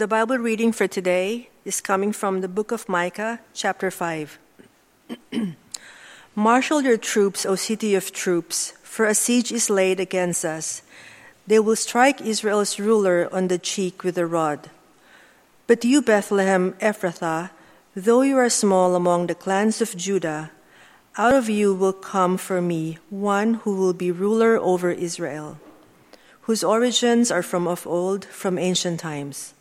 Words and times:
The 0.00 0.08
Bible 0.08 0.38
reading 0.38 0.72
for 0.72 0.88
today 0.88 1.50
is 1.66 1.82
coming 1.82 2.10
from 2.10 2.40
the 2.40 2.48
book 2.48 2.72
of 2.72 2.88
Micah, 2.88 3.38
chapter 3.52 3.90
5. 3.90 4.38
Marshal 6.34 6.80
your 6.80 6.96
troops, 6.96 7.44
O 7.44 7.54
city 7.54 7.94
of 7.94 8.10
troops, 8.10 8.72
for 8.82 9.04
a 9.04 9.14
siege 9.14 9.52
is 9.52 9.68
laid 9.68 10.00
against 10.00 10.42
us. 10.42 10.80
They 11.46 11.58
will 11.58 11.76
strike 11.76 12.22
Israel's 12.22 12.80
ruler 12.80 13.28
on 13.30 13.48
the 13.48 13.58
cheek 13.58 14.02
with 14.02 14.16
a 14.16 14.24
rod. 14.24 14.70
But 15.66 15.84
you, 15.84 16.00
Bethlehem 16.00 16.72
Ephrathah, 16.80 17.50
though 17.94 18.22
you 18.22 18.38
are 18.38 18.48
small 18.48 18.96
among 18.96 19.26
the 19.26 19.34
clans 19.34 19.82
of 19.82 19.94
Judah, 19.94 20.50
out 21.18 21.34
of 21.34 21.50
you 21.50 21.74
will 21.74 21.92
come 21.92 22.38
for 22.38 22.62
me 22.62 22.96
one 23.10 23.60
who 23.68 23.76
will 23.76 23.92
be 23.92 24.10
ruler 24.10 24.56
over 24.56 24.90
Israel, 24.90 25.60
whose 26.48 26.64
origins 26.64 27.30
are 27.30 27.42
from 27.44 27.68
of 27.68 27.86
old, 27.86 28.24
from 28.24 28.56
ancient 28.56 28.98
times. 28.98 29.52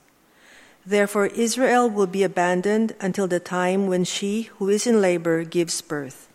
Therefore, 0.85 1.27
Israel 1.27 1.89
will 1.89 2.07
be 2.07 2.23
abandoned 2.23 2.95
until 2.99 3.27
the 3.27 3.39
time 3.39 3.87
when 3.87 4.03
she 4.03 4.43
who 4.57 4.69
is 4.69 4.87
in 4.87 5.01
labor 5.01 5.43
gives 5.43 5.81
birth, 5.81 6.27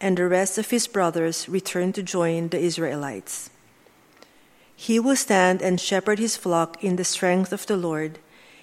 and 0.00 0.16
the 0.16 0.28
rest 0.28 0.58
of 0.58 0.70
his 0.70 0.86
brothers 0.86 1.48
return 1.48 1.92
to 1.94 2.02
join 2.02 2.48
the 2.48 2.60
Israelites. 2.60 3.50
He 4.76 5.00
will 5.00 5.16
stand 5.16 5.60
and 5.60 5.80
shepherd 5.80 6.20
his 6.20 6.36
flock 6.36 6.84
in 6.84 6.96
the 6.96 7.04
strength 7.04 7.52
of 7.52 7.66
the 7.66 7.76
Lord, 7.76 8.20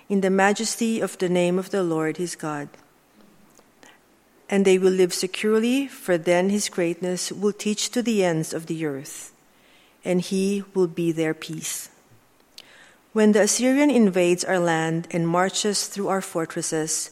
in 0.08 0.22
the 0.22 0.30
majesty 0.30 1.02
of 1.02 1.18
the 1.18 1.28
name 1.28 1.60
of 1.60 1.72
the 1.72 1.84
Lord 1.84 2.18
his 2.18 2.36
God. 2.36 2.70
And 4.48 4.64
they 4.64 4.78
will 4.78 4.94
live 4.94 5.14
securely, 5.14 5.88
for 5.88 6.18
then 6.18 6.50
his 6.50 6.70
greatness 6.70 7.32
will 7.32 7.52
teach 7.52 7.90
to 7.90 8.02
the 8.02 8.24
ends 8.24 8.54
of 8.54 8.68
the 8.68 8.86
earth, 8.86 9.34
and 10.05 10.22
he 10.22 10.64
will 10.74 10.88
be 10.88 11.12
their 11.12 11.34
peace. 11.34 11.90
When 13.16 13.32
the 13.32 13.44
Assyrian 13.44 13.90
invades 13.90 14.44
our 14.44 14.60
land 14.60 15.08
and 15.10 15.26
marches 15.26 15.88
through 15.88 16.10
our 16.10 16.20
fortresses, 16.20 17.12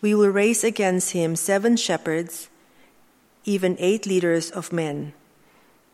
we 0.00 0.12
will 0.12 0.30
raise 0.30 0.64
against 0.64 1.12
him 1.12 1.36
seven 1.36 1.76
shepherds, 1.76 2.48
even 3.44 3.76
eight 3.78 4.04
leaders 4.04 4.50
of 4.50 4.72
men. 4.72 5.12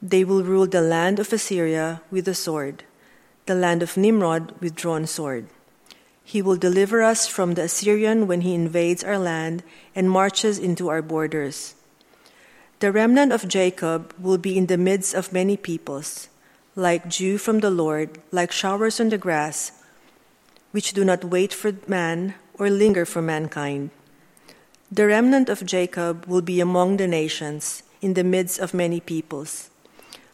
They 0.01 0.25
will 0.25 0.45
rule 0.45 0.67
the 0.67 0.81
land 0.81 1.19
of 1.19 1.31
Assyria 1.31 2.01
with 2.11 2.27
a 2.27 2.33
sword, 2.33 2.85
the 3.45 3.55
land 3.55 3.83
of 3.83 3.99
Nimrod 3.99 4.59
with 4.63 4.75
drawn 4.75 5.07
sword. 5.07 5.45
He 6.25 6.41
will 6.41 6.57
deliver 6.57 7.03
us 7.03 7.27
from 7.27 7.53
the 7.53 7.65
Assyrian 7.65 8.27
when 8.27 8.41
he 8.41 8.55
invades 8.55 9.05
our 9.05 9.19
land 9.19 9.63
and 9.95 10.11
marches 10.11 10.59
into 10.59 10.89
our 10.89 11.03
borders. 11.03 11.75
The 12.79 12.93
remnant 12.93 13.31
of 13.31 13.47
Jacob 13.47 14.15
will 14.19 14.39
be 14.39 14.57
in 14.57 14.73
the 14.73 14.79
midst 14.79 15.13
of 15.13 15.35
many 15.35 15.59
peoples 15.59 16.30
like 16.81 17.11
dew 17.11 17.37
from 17.37 17.61
the 17.61 17.69
Lord, 17.69 18.17
like 18.33 18.51
showers 18.51 18.99
on 19.01 19.11
the 19.11 19.19
grass, 19.19 19.73
which 20.73 20.95
do 20.95 21.05
not 21.05 21.23
wait 21.23 21.53
for 21.53 21.73
man 21.87 22.35
or 22.55 22.71
linger 22.71 23.05
for 23.05 23.21
mankind. 23.21 23.91
The 24.91 25.07
remnant 25.07 25.51
of 25.51 25.67
Jacob 25.67 26.25
will 26.25 26.41
be 26.41 26.59
among 26.59 26.97
the 26.97 27.07
nations, 27.07 27.83
in 28.01 28.15
the 28.15 28.25
midst 28.25 28.59
of 28.59 28.73
many 28.73 28.99
peoples. 28.99 29.69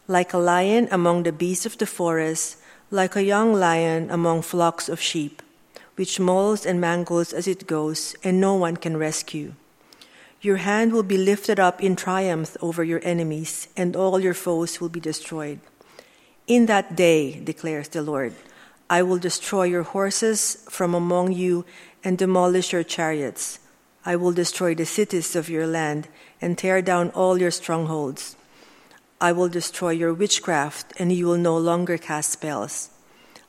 Like 0.07 0.33
a 0.33 0.39
lion 0.39 0.87
among 0.93 1.25
the 1.25 1.33
beasts 1.33 1.67
of 1.67 1.79
the 1.79 1.87
forest, 1.87 2.59
like 2.93 3.17
a 3.17 3.25
young 3.25 3.53
lion 3.53 4.09
among 4.09 4.43
flocks 4.43 4.89
of 4.89 5.01
sheep, 5.01 5.43
which 5.97 6.21
mauls 6.21 6.65
and 6.65 6.81
mangles 6.81 7.33
as 7.33 7.49
it 7.49 7.67
goes, 7.67 8.15
and 8.23 8.41
no 8.41 8.55
one 8.55 8.77
can 8.77 8.97
rescue. 8.97 9.55
Your 10.41 10.59
hand 10.59 10.93
will 10.93 11.03
be 11.03 11.19
lifted 11.19 11.59
up 11.59 11.83
in 11.83 11.97
triumph 11.97 12.57
over 12.63 12.85
your 12.85 13.01
enemies, 13.03 13.67
and 13.77 13.97
all 13.97 14.21
your 14.21 14.35
foes 14.35 14.81
will 14.81 14.89
be 14.89 15.01
destroyed. 15.01 15.59
In 16.47 16.67
that 16.67 16.95
day, 16.95 17.41
declares 17.41 17.89
the 17.89 18.03
Lord, 18.03 18.33
I 18.89 19.03
will 19.03 19.19
destroy 19.19 19.65
your 19.65 19.83
horses 19.83 20.65
from 20.71 20.95
among 20.95 21.33
you 21.33 21.65
and 22.05 22.17
demolish 22.17 22.73
your 22.73 22.85
chariots. 22.85 23.59
I 24.05 24.15
will 24.15 24.31
destroy 24.31 24.73
the 24.77 24.87
cities 24.87 25.35
of 25.35 25.49
your 25.49 25.67
land 25.67 26.07
and 26.41 26.57
tear 26.57 26.83
down 26.83 27.11
all 27.11 27.39
your 27.39 27.51
strongholds. 27.51 28.37
I 29.21 29.33
will 29.33 29.49
destroy 29.49 29.91
your 29.91 30.15
witchcraft, 30.15 30.93
and 31.01 31.11
you 31.11 31.27
will 31.27 31.39
no 31.39 31.59
longer 31.59 31.99
cast 31.99 32.31
spells. 32.31 32.91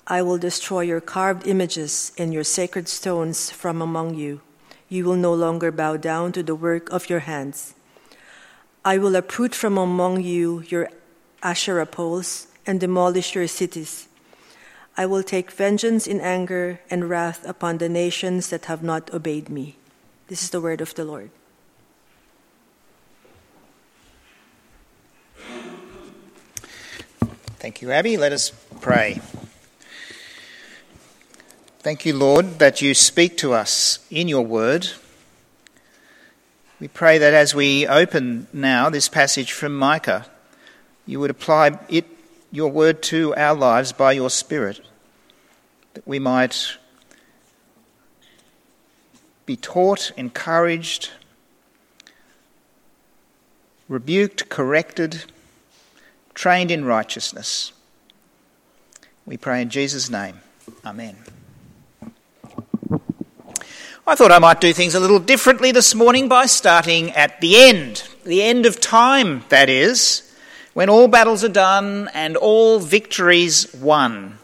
I 0.07 0.23
will 0.23 0.39
destroy 0.39 0.81
your 0.81 1.01
carved 1.01 1.45
images 1.45 2.13
and 2.17 2.33
your 2.33 2.45
sacred 2.45 2.88
stones 2.88 3.51
from 3.51 3.79
among 3.79 4.16
you. 4.16 4.41
You 4.89 5.05
will 5.05 5.17
no 5.17 5.35
longer 5.35 5.71
bow 5.71 5.97
down 5.97 6.31
to 6.31 6.41
the 6.41 6.55
work 6.55 6.89
of 6.89 7.11
your 7.11 7.19
hands. 7.19 7.75
I 8.83 8.97
will 8.97 9.16
uproot 9.16 9.53
from 9.53 9.77
among 9.77 10.21
you 10.21 10.63
your 10.69 10.89
Asherah 11.44 11.85
poles 11.85 12.46
and 12.67 12.79
demolish 12.79 13.33
your 13.33 13.47
cities. 13.47 14.07
I 14.97 15.05
will 15.05 15.23
take 15.23 15.51
vengeance 15.51 16.07
in 16.07 16.19
anger 16.19 16.81
and 16.89 17.09
wrath 17.09 17.47
upon 17.47 17.78
the 17.78 17.88
nations 17.88 18.50
that 18.50 18.66
have 18.66 18.83
not 18.83 19.13
obeyed 19.13 19.47
me. 19.47 19.78
This 20.28 20.44
is 20.44 20.50
the 20.50 20.59
word 20.59 20.81
of 20.81 20.94
the 20.95 21.06
Lord. 21.06 21.29
Thank 27.59 27.81
you, 27.81 27.91
Abby. 27.91 28.17
Let 28.17 28.33
us 28.33 28.51
pray. 28.81 29.22
Thank 31.79 32.06
you, 32.06 32.13
Lord, 32.13 32.59
that 32.59 32.81
you 32.81 32.94
speak 32.94 33.38
to 33.38 33.53
us 33.53 34.00
in 34.09 34.27
your 34.27 34.45
word. 34.45 34.89
We 36.79 36.88
pray 36.88 37.17
that 37.17 37.33
as 37.33 37.56
we 37.56 37.88
open 37.88 38.47
now 38.51 38.89
this 38.89 39.07
passage 39.07 39.51
from 39.51 39.77
Micah, 39.77 40.25
you 41.06 41.19
would 41.19 41.29
apply 41.29 41.79
it 41.88 42.06
your 42.57 42.72
word 42.72 43.03
to 43.03 43.35
our 43.35 43.53
lives 43.53 43.91
by 43.91 44.12
your 44.12 44.31
Spirit, 44.31 44.81
that 45.94 46.07
we 46.07 46.18
might 46.18 46.75
be 49.45 49.56
taught, 49.56 50.12
encouraged, 50.18 51.12
rebuked, 53.88 54.50
corrected, 54.50 55.25
trained 56.34 56.72
in 56.72 56.84
righteousness. 56.84 57.73
We 59.28 59.38
pray 59.38 59.62
in 59.62 59.69
Jesus' 59.69 60.09
name. 60.09 60.39
Amen. 60.84 61.16
I 64.07 64.16
thought 64.16 64.31
I 64.31 64.39
might 64.39 64.62
do 64.62 64.74
things 64.74 64.95
a 64.95 65.00
little 65.00 65.19
differently 65.19 65.72
this 65.72 65.94
morning 65.94 66.28
by 66.28 66.47
starting 66.47 67.12
at 67.12 67.39
the 67.39 67.56
end. 67.56 68.07
The 68.24 68.41
end 68.41 68.66
of 68.66 68.81
time, 68.81 69.45
that 69.50 69.69
is 69.69 70.26
when 70.77 70.91
all 70.91 71.07
battles 71.07 71.43
are 71.43 71.49
done 71.49 72.07
and 72.13 72.38
all 72.38 72.77
victories 72.77 73.73
won, 73.73 74.38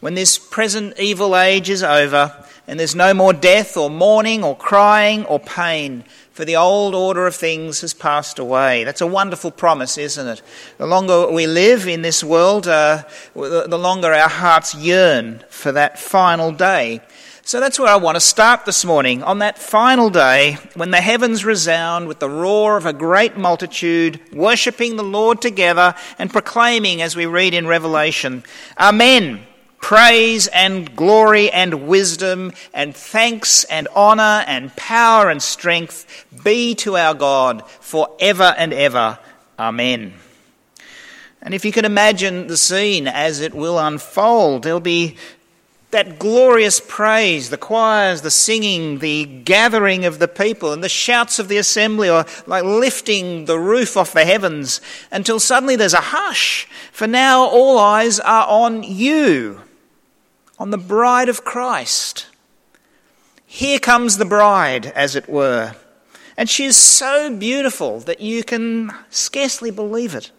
when 0.00 0.14
this 0.14 0.36
present 0.36 0.98
evil 0.98 1.36
age 1.36 1.70
is 1.70 1.84
over 1.84 2.34
and 2.66 2.80
there's 2.80 2.96
no 2.96 3.14
more 3.14 3.32
death 3.32 3.76
or 3.76 3.88
mourning 3.88 4.42
or 4.42 4.56
crying 4.56 5.24
or 5.26 5.38
pain, 5.38 6.02
for 6.32 6.44
the 6.44 6.56
old 6.56 6.96
order 6.96 7.28
of 7.28 7.36
things 7.36 7.80
has 7.82 7.94
passed 7.94 8.40
away. 8.40 8.82
That's 8.82 9.02
a 9.02 9.06
wonderful 9.06 9.52
promise, 9.52 9.96
isn't 9.98 10.26
it? 10.26 10.42
The 10.78 10.86
longer 10.86 11.30
we 11.30 11.46
live 11.46 11.86
in 11.86 12.02
this 12.02 12.24
world, 12.24 12.66
uh, 12.66 13.04
the 13.36 13.78
longer 13.78 14.12
our 14.12 14.28
hearts 14.28 14.74
yearn 14.74 15.44
for 15.48 15.70
that 15.70 15.96
final 15.96 16.50
day 16.50 17.02
so 17.48 17.60
that's 17.60 17.78
where 17.78 17.88
I 17.88 17.96
want 17.96 18.16
to 18.16 18.20
start 18.20 18.66
this 18.66 18.84
morning, 18.84 19.22
on 19.22 19.38
that 19.38 19.56
final 19.56 20.10
day 20.10 20.58
when 20.74 20.90
the 20.90 21.00
heavens 21.00 21.46
resound 21.46 22.06
with 22.06 22.18
the 22.18 22.28
roar 22.28 22.76
of 22.76 22.84
a 22.84 22.92
great 22.92 23.38
multitude, 23.38 24.20
worshipping 24.34 24.96
the 24.96 25.02
Lord 25.02 25.40
together 25.40 25.94
and 26.18 26.30
proclaiming, 26.30 27.00
as 27.00 27.16
we 27.16 27.24
read 27.24 27.54
in 27.54 27.66
Revelation, 27.66 28.44
Amen. 28.78 29.46
Praise 29.80 30.46
and 30.48 30.94
glory 30.94 31.50
and 31.50 31.88
wisdom 31.88 32.52
and 32.74 32.94
thanks 32.94 33.64
and 33.64 33.88
honour 33.96 34.44
and 34.46 34.76
power 34.76 35.30
and 35.30 35.42
strength 35.42 36.26
be 36.44 36.74
to 36.74 36.98
our 36.98 37.14
God 37.14 37.66
for 37.66 38.14
ever 38.20 38.54
and 38.58 38.74
ever. 38.74 39.18
Amen. 39.58 40.12
And 41.40 41.54
if 41.54 41.64
you 41.64 41.72
can 41.72 41.86
imagine 41.86 42.48
the 42.48 42.58
scene 42.58 43.08
as 43.08 43.40
it 43.40 43.54
will 43.54 43.78
unfold, 43.78 44.64
there'll 44.64 44.80
be 44.80 45.16
that 45.90 46.18
glorious 46.18 46.80
praise, 46.86 47.48
the 47.48 47.56
choirs, 47.56 48.20
the 48.20 48.30
singing, 48.30 48.98
the 48.98 49.24
gathering 49.24 50.04
of 50.04 50.18
the 50.18 50.28
people, 50.28 50.72
and 50.72 50.84
the 50.84 50.88
shouts 50.88 51.38
of 51.38 51.48
the 51.48 51.56
assembly 51.56 52.08
are 52.08 52.26
like 52.46 52.64
lifting 52.64 53.46
the 53.46 53.58
roof 53.58 53.96
off 53.96 54.12
the 54.12 54.24
heavens 54.24 54.82
until 55.10 55.40
suddenly 55.40 55.76
there's 55.76 55.94
a 55.94 56.00
hush, 56.00 56.68
for 56.92 57.06
now 57.06 57.42
all 57.42 57.78
eyes 57.78 58.20
are 58.20 58.46
on 58.46 58.82
you, 58.82 59.62
on 60.58 60.70
the 60.70 60.78
bride 60.78 61.30
of 61.30 61.44
Christ. 61.44 62.26
Here 63.46 63.78
comes 63.78 64.18
the 64.18 64.26
bride, 64.26 64.86
as 64.86 65.16
it 65.16 65.26
were, 65.26 65.74
and 66.36 66.50
she 66.50 66.66
is 66.66 66.76
so 66.76 67.34
beautiful 67.34 68.00
that 68.00 68.20
you 68.20 68.44
can 68.44 68.92
scarcely 69.08 69.70
believe 69.70 70.14
it. 70.14 70.30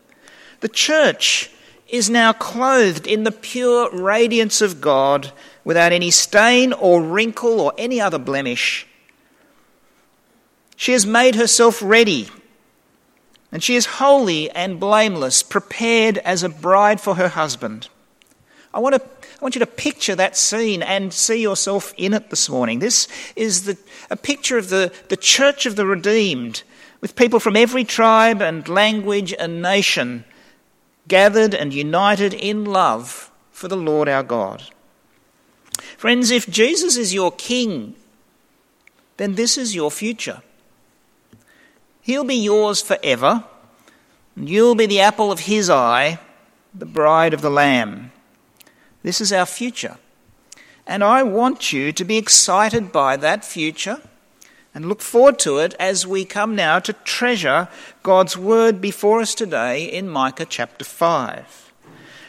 The 0.60 0.70
church 0.70 1.50
is 1.90 2.10
now 2.10 2.34
clothed 2.34 3.08
in 3.08 3.24
the 3.24 3.32
pure 3.32 3.90
radiance 3.92 4.62
of 4.62 4.82
God 4.82 5.32
without 5.64 5.92
any 5.92 6.12
stain 6.12 6.74
or 6.74 7.02
wrinkle 7.02 7.60
or 7.60 7.74
any 7.78 8.00
other 8.00 8.20
blemish. 8.20 8.88
She 10.76 10.94
has 10.94 11.06
made 11.06 11.36
herself 11.36 11.82
ready, 11.82 12.30
and 13.52 13.62
she 13.62 13.76
is 13.76 13.86
holy 13.86 14.50
and 14.52 14.80
blameless, 14.80 15.44
prepared 15.44 16.20
as 16.20 16.44
a 16.44 16.50
bride 16.50 17.02
for 17.02 17.16
her 17.16 17.30
husband. 17.30 17.90
I 18.74 18.80
want 18.80 18.96
to 18.96 19.02
I 19.02 19.42
want 19.42 19.56
you 19.56 19.60
to 19.60 19.66
picture 19.66 20.16
that 20.16 20.36
scene 20.36 20.84
and 20.84 21.14
see 21.14 21.42
yourself 21.42 21.94
in 21.96 22.14
it 22.14 22.30
this 22.30 22.50
morning. 22.50 22.80
This 22.80 23.08
is 23.38 23.64
the, 23.64 23.78
a 24.10 24.18
picture 24.18 24.58
of 24.58 24.68
the, 24.68 24.92
the 25.08 25.16
church 25.16 25.66
of 25.66 25.78
the 25.78 25.86
redeemed, 25.86 26.64
with 27.00 27.16
people 27.16 27.40
from 27.40 27.56
every 27.56 27.86
tribe 27.86 28.42
and 28.42 28.68
language 28.68 29.34
and 29.34 29.62
nation 29.62 30.26
gathered 31.10 31.54
and 31.54 31.74
united 31.74 32.34
in 32.34 32.64
love 32.64 33.30
for 33.52 33.68
the 33.68 33.76
Lord 33.76 34.08
our 34.08 34.24
God. 34.24 34.64
Friends, 35.98 36.32
if 36.32 36.50
Jesus 36.50 36.96
is 36.96 37.14
your 37.14 37.32
king, 37.32 37.96
then 39.18 39.36
this 39.36 39.58
is 39.58 39.76
your 39.76 39.92
future. 39.92 40.42
He'll 42.02 42.24
be 42.24 42.36
yours 42.36 42.82
forever, 42.82 43.44
and 44.36 44.50
you'll 44.50 44.76
be 44.76 44.86
the 44.86 45.02
apple 45.02 45.32
of 45.32 45.42
his 45.42 45.70
eye, 45.70 46.20
the 46.74 46.86
bride 46.86 47.34
of 47.34 47.42
the 47.42 47.52
Lamb. 47.52 48.14
This 49.04 49.20
is 49.20 49.34
our 49.34 49.46
future. 49.46 49.98
And 50.88 51.04
I 51.04 51.24
want 51.24 51.74
you 51.74 51.92
to 51.92 52.06
be 52.06 52.18
excited 52.18 52.92
by 52.92 53.18
that 53.18 53.44
future 53.44 54.02
and 54.80 54.88
look 54.88 55.02
forward 55.02 55.38
to 55.38 55.58
it 55.58 55.76
as 55.78 56.08
we 56.08 56.24
come 56.24 56.56
now 56.56 56.80
to 56.80 56.94
treasure 56.94 57.68
God's 58.02 58.38
word 58.38 58.80
before 58.80 59.20
us 59.20 59.36
today 59.36 59.84
in 59.84 60.08
Micah 60.08 60.46
chapter 60.46 60.86
5. 60.86 61.74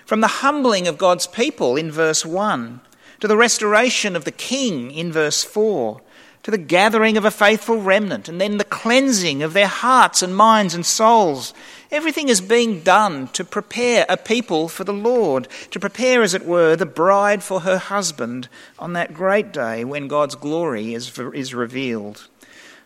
From 0.04 0.20
the 0.20 0.26
humbling 0.42 0.88
of 0.88 0.98
God's 0.98 1.28
people 1.28 1.76
in 1.76 1.92
verse 1.92 2.26
1 2.26 2.80
to 3.20 3.28
the 3.28 3.36
restoration 3.36 4.16
of 4.16 4.24
the 4.24 4.32
king 4.32 4.90
in 4.90 5.12
verse 5.12 5.44
4 5.44 6.00
to 6.42 6.50
the 6.50 6.58
gathering 6.58 7.16
of 7.16 7.24
a 7.24 7.30
faithful 7.30 7.80
remnant, 7.80 8.28
and 8.28 8.40
then 8.40 8.56
the 8.56 8.64
cleansing 8.64 9.44
of 9.44 9.52
their 9.52 9.68
hearts 9.68 10.20
and 10.20 10.34
minds 10.34 10.74
and 10.74 10.84
souls. 10.84 11.54
Everything 11.92 12.28
is 12.28 12.40
being 12.40 12.80
done 12.80 13.28
to 13.28 13.44
prepare 13.44 14.06
a 14.08 14.16
people 14.16 14.66
for 14.66 14.82
the 14.82 14.92
Lord, 14.92 15.46
to 15.70 15.78
prepare, 15.78 16.22
as 16.22 16.34
it 16.34 16.46
were, 16.46 16.74
the 16.74 16.86
bride 16.86 17.44
for 17.44 17.60
her 17.60 17.78
husband 17.78 18.48
on 18.76 18.94
that 18.94 19.14
great 19.14 19.52
day 19.52 19.84
when 19.84 20.08
God's 20.08 20.34
glory 20.34 20.94
is, 20.94 21.16
is 21.16 21.54
revealed. 21.54 22.26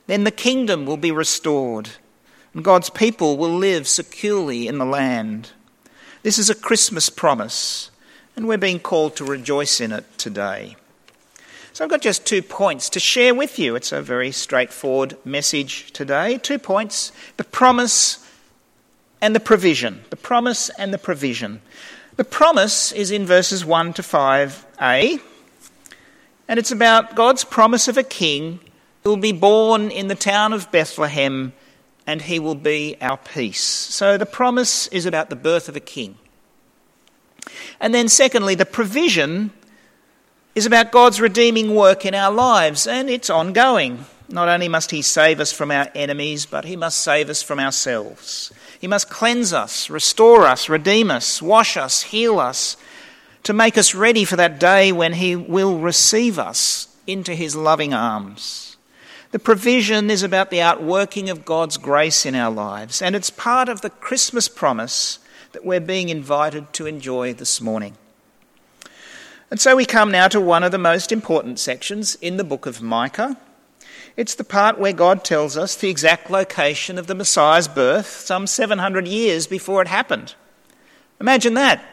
Then 0.06 0.24
the 0.24 0.30
kingdom 0.30 0.84
will 0.84 0.96
be 0.96 1.10
restored, 1.10 1.90
and 2.52 2.62
God's 2.64 2.90
people 2.90 3.36
will 3.36 3.54
live 3.54 3.88
securely 3.88 4.68
in 4.68 4.78
the 4.78 4.84
land. 4.84 5.52
This 6.22 6.38
is 6.38 6.50
a 6.50 6.54
Christmas 6.54 7.08
promise, 7.08 7.90
and 8.36 8.46
we're 8.46 8.58
being 8.58 8.80
called 8.80 9.16
to 9.16 9.24
rejoice 9.24 9.80
in 9.80 9.92
it 9.92 10.04
today. 10.18 10.76
So 11.72 11.84
I've 11.84 11.90
got 11.90 12.02
just 12.02 12.24
two 12.24 12.42
points 12.42 12.88
to 12.90 13.00
share 13.00 13.34
with 13.34 13.58
you. 13.58 13.74
It's 13.74 13.92
a 13.92 14.00
very 14.00 14.30
straightforward 14.30 15.16
message 15.24 15.90
today. 15.92 16.38
Two 16.38 16.58
points 16.58 17.10
the 17.36 17.44
promise 17.44 18.24
and 19.20 19.34
the 19.34 19.40
provision. 19.40 20.04
The 20.10 20.16
promise 20.16 20.68
and 20.78 20.94
the 20.94 20.98
provision. 20.98 21.62
The 22.16 22.24
promise 22.24 22.92
is 22.92 23.10
in 23.10 23.26
verses 23.26 23.64
1 23.64 23.94
to 23.94 24.02
5a, 24.02 25.20
and 26.46 26.58
it's 26.60 26.70
about 26.70 27.16
God's 27.16 27.42
promise 27.42 27.88
of 27.88 27.98
a 27.98 28.04
king 28.04 28.60
will 29.04 29.16
be 29.18 29.32
born 29.32 29.90
in 29.90 30.08
the 30.08 30.14
town 30.14 30.54
of 30.54 30.72
Bethlehem 30.72 31.52
and 32.06 32.22
he 32.22 32.38
will 32.38 32.54
be 32.54 32.96
our 33.02 33.18
peace. 33.18 33.60
So 33.60 34.16
the 34.16 34.24
promise 34.24 34.86
is 34.86 35.04
about 35.04 35.28
the 35.28 35.36
birth 35.36 35.68
of 35.68 35.76
a 35.76 35.80
king. 35.80 36.16
And 37.80 37.94
then, 37.94 38.08
secondly, 38.08 38.54
the 38.54 38.64
provision 38.64 39.50
is 40.54 40.64
about 40.64 40.90
God's 40.90 41.20
redeeming 41.20 41.74
work 41.74 42.06
in 42.06 42.14
our 42.14 42.32
lives, 42.32 42.86
and 42.86 43.10
it's 43.10 43.28
ongoing. 43.28 44.06
Not 44.30 44.48
only 44.48 44.68
must 44.68 44.90
He 44.90 45.02
save 45.02 45.38
us 45.38 45.52
from 45.52 45.70
our 45.70 45.88
enemies, 45.94 46.46
but 46.46 46.64
He 46.64 46.74
must 46.74 46.96
save 46.96 47.28
us 47.28 47.42
from 47.42 47.60
ourselves. 47.60 48.54
He 48.80 48.86
must 48.86 49.10
cleanse 49.10 49.52
us, 49.52 49.90
restore 49.90 50.46
us, 50.46 50.70
redeem 50.70 51.10
us, 51.10 51.42
wash 51.42 51.76
us, 51.76 52.04
heal 52.04 52.38
us, 52.38 52.78
to 53.42 53.52
make 53.52 53.76
us 53.76 53.94
ready 53.94 54.24
for 54.24 54.36
that 54.36 54.58
day 54.58 54.92
when 54.92 55.12
He 55.12 55.36
will 55.36 55.78
receive 55.78 56.38
us 56.38 56.88
into 57.06 57.34
His 57.34 57.54
loving 57.54 57.92
arms. 57.92 58.63
The 59.34 59.40
provision 59.40 60.10
is 60.10 60.22
about 60.22 60.50
the 60.50 60.60
outworking 60.60 61.28
of 61.28 61.44
God's 61.44 61.76
grace 61.76 62.24
in 62.24 62.36
our 62.36 62.52
lives, 62.52 63.02
and 63.02 63.16
it's 63.16 63.30
part 63.30 63.68
of 63.68 63.80
the 63.80 63.90
Christmas 63.90 64.46
promise 64.46 65.18
that 65.50 65.64
we're 65.64 65.80
being 65.80 66.08
invited 66.08 66.72
to 66.74 66.86
enjoy 66.86 67.34
this 67.34 67.60
morning. 67.60 67.96
And 69.50 69.58
so 69.58 69.74
we 69.74 69.86
come 69.86 70.12
now 70.12 70.28
to 70.28 70.40
one 70.40 70.62
of 70.62 70.70
the 70.70 70.78
most 70.78 71.10
important 71.10 71.58
sections 71.58 72.14
in 72.20 72.36
the 72.36 72.44
book 72.44 72.64
of 72.64 72.80
Micah. 72.80 73.36
It's 74.16 74.36
the 74.36 74.44
part 74.44 74.78
where 74.78 74.92
God 74.92 75.24
tells 75.24 75.56
us 75.56 75.74
the 75.74 75.90
exact 75.90 76.30
location 76.30 76.96
of 76.96 77.08
the 77.08 77.16
Messiah's 77.16 77.66
birth 77.66 78.06
some 78.06 78.46
700 78.46 79.08
years 79.08 79.48
before 79.48 79.82
it 79.82 79.88
happened. 79.88 80.36
Imagine 81.20 81.54
that. 81.54 81.84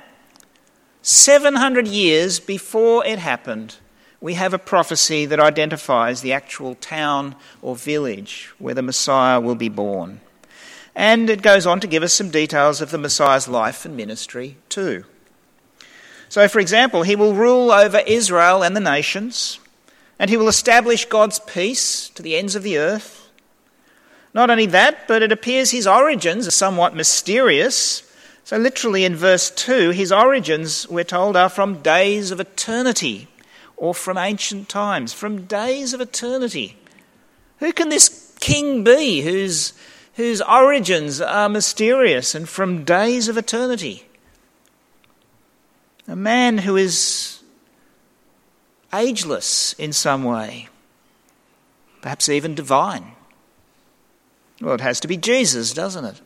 700 1.02 1.88
years 1.88 2.40
before 2.40 3.04
it 3.04 3.18
happened, 3.18 3.78
we 4.21 4.35
have 4.35 4.53
a 4.53 4.59
prophecy 4.59 5.25
that 5.25 5.39
identifies 5.39 6.21
the 6.21 6.31
actual 6.31 6.75
town 6.75 7.35
or 7.63 7.75
village 7.75 8.53
where 8.59 8.75
the 8.75 8.83
Messiah 8.83 9.41
will 9.41 9.56
be 9.56 9.68
born. 9.68 10.21
And 10.95 11.29
it 11.29 11.41
goes 11.41 11.65
on 11.65 11.79
to 11.79 11.88
give 11.88 12.03
us 12.03 12.13
some 12.13 12.29
details 12.29 12.81
of 12.81 12.91
the 12.91 13.00
Messiah's 13.00 13.47
life 13.47 13.83
and 13.83 13.97
ministry 13.97 14.57
too. 14.69 15.06
So, 16.29 16.47
for 16.47 16.59
example, 16.59 17.01
he 17.01 17.15
will 17.15 17.33
rule 17.33 17.71
over 17.71 18.03
Israel 18.06 18.63
and 18.63 18.75
the 18.75 18.79
nations, 18.79 19.59
and 20.19 20.29
he 20.29 20.38
will 20.38 20.47
establish 20.47 21.06
God's 21.06 21.39
peace 21.39 22.09
to 22.09 22.21
the 22.21 22.38
ends 22.38 22.56
of 22.56 22.63
the 22.63 22.77
earth. 22.77 23.29
Not 24.33 24.50
only 24.50 24.68
that, 24.68 25.07
but 25.07 25.23
it 25.23 25.31
appears 25.31 25.71
his 25.71 25.88
origins 25.88 26.47
are 26.47 26.51
somewhat 26.51 26.95
mysterious. 26.95 28.03
So, 28.44 28.57
literally 28.57 29.03
in 29.03 29.15
verse 29.15 29.50
2, 29.50 29.89
his 29.89 30.12
origins, 30.12 30.88
we're 30.89 31.03
told, 31.03 31.35
are 31.35 31.50
from 31.50 31.81
days 31.81 32.31
of 32.31 32.39
eternity 32.39 33.27
or 33.81 33.95
from 33.95 34.16
ancient 34.16 34.69
times, 34.69 35.12
from 35.12 35.45
days 35.45 35.92
of 35.92 36.00
eternity. 36.00 36.78
Who 37.57 37.74
can 37.74 37.89
this 37.89 38.31
king 38.39 38.83
be 38.83 39.22
whose, 39.22 39.74
whose 40.13 40.39
origins 40.39 41.19
are 41.19 41.50
mysterious 41.50 42.36
and 42.36 42.48
from 42.48 42.83
days 42.83 43.28
of 43.28 43.38
eternity? 43.38 44.06
A 46.07 46.16
man 46.16 46.60
who 46.60 46.78
is 46.78 47.42
ageless 48.94 49.74
in 49.80 49.94
some 49.94 50.25
way, 50.25 50.69
perhaps 52.04 52.30
even 52.30 52.54
divine. 52.54 53.13
Well, 54.62 54.75
it 54.75 54.81
has 54.81 55.00
to 55.00 55.07
be 55.07 55.18
Jesus, 55.18 55.74
doesn't 55.74 56.06
it? 56.06 56.22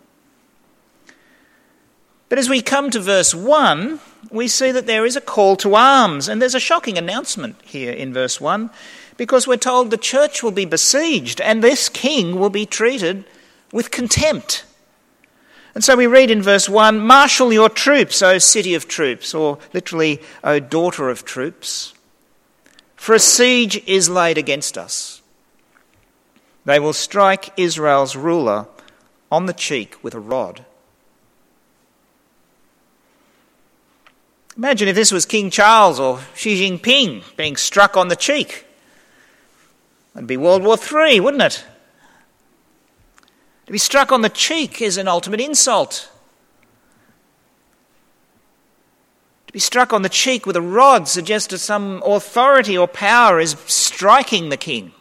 But 2.28 2.38
as 2.38 2.50
we 2.50 2.62
come 2.62 2.90
to 2.90 3.00
verse 3.00 3.34
1, 3.34 4.02
we 4.36 4.48
see 4.48 4.72
that 4.72 4.86
there 4.86 5.06
is 5.06 5.16
a 5.16 5.22
call 5.22 5.56
to 5.58 5.76
arms, 5.76 6.28
and 6.28 6.42
there's 6.42 6.56
a 6.56 6.60
shocking 6.60 6.98
announcement 6.98 7.56
here 7.64 7.92
in 7.92 8.14
verse 8.14 8.40
1 8.40 8.70
because 9.18 9.48
we're 9.48 9.58
told 9.58 9.90
the 9.90 9.98
church 9.98 10.44
will 10.44 10.52
be 10.52 10.66
besieged 10.66 11.40
and 11.40 11.64
this 11.64 11.88
king 11.90 12.38
will 12.38 12.50
be 12.50 12.66
treated 12.66 13.24
with 13.72 13.92
contempt. 13.92 14.66
And 15.74 15.84
so 15.84 15.96
we 15.96 16.08
read 16.08 16.32
in 16.32 16.42
verse 16.42 16.70
1 16.70 17.00
Marshal 17.00 17.52
your 17.52 17.70
troops, 17.70 18.22
O 18.22 18.38
city 18.38 18.76
of 18.76 18.88
troops, 18.88 19.34
or 19.34 19.58
literally, 19.74 20.22
O 20.44 20.60
daughter 20.60 21.10
of 21.10 21.26
troops, 21.26 21.94
for 22.96 23.14
a 23.14 23.20
siege 23.20 23.82
is 23.86 24.10
laid 24.10 24.38
against 24.38 24.78
us. 24.78 25.22
They 26.64 26.80
will 26.80 26.94
strike 26.94 27.54
Israel's 27.58 28.16
ruler 28.16 28.68
on 29.32 29.46
the 29.46 29.54
cheek 29.54 29.98
with 30.02 30.14
a 30.14 30.20
rod. 30.20 30.66
Imagine 34.58 34.88
if 34.88 34.96
this 34.96 35.12
was 35.12 35.26
King 35.26 35.50
Charles 35.50 36.00
or 36.00 36.22
Xi 36.34 36.56
Jinping 36.56 37.24
being 37.36 37.58
struck 37.58 37.98
on 37.98 38.08
the 38.08 38.16
cheek. 38.16 38.66
It'd 40.16 40.28
be 40.28 40.38
World 40.38 40.64
War 40.64 40.78
III, 40.78 41.20
wouldn't 41.20 41.44
it? 41.44 41.66
To 43.66 43.72
be 43.72 43.78
struck 43.78 44.12
on 44.12 44.22
the 44.22 44.30
cheek 44.30 44.82
is 44.82 44.98
an 44.98 45.10
ultimate 45.10 45.42
insult. 45.42 46.10
To 49.48 49.54
be 49.54 49.60
struck 49.60 49.92
on 49.92 50.04
the 50.04 50.10
cheek 50.10 50.46
with 50.46 50.56
a 50.56 50.62
rod 50.62 51.10
suggests 51.10 51.50
that 51.50 51.58
some 51.58 52.02
authority 52.06 52.78
or 52.78 52.88
power 52.88 53.42
is 53.42 53.58
striking 53.66 54.50
the 54.50 54.58
king. 54.58 54.94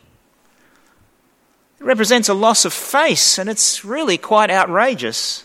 It 1.79 1.85
represents 1.85 2.29
a 2.29 2.35
loss 2.35 2.65
of 2.65 2.73
face, 2.73 3.39
and 3.39 3.49
it's 3.49 3.85
really 3.85 4.19
quite 4.19 4.51
outrageous. 4.51 5.44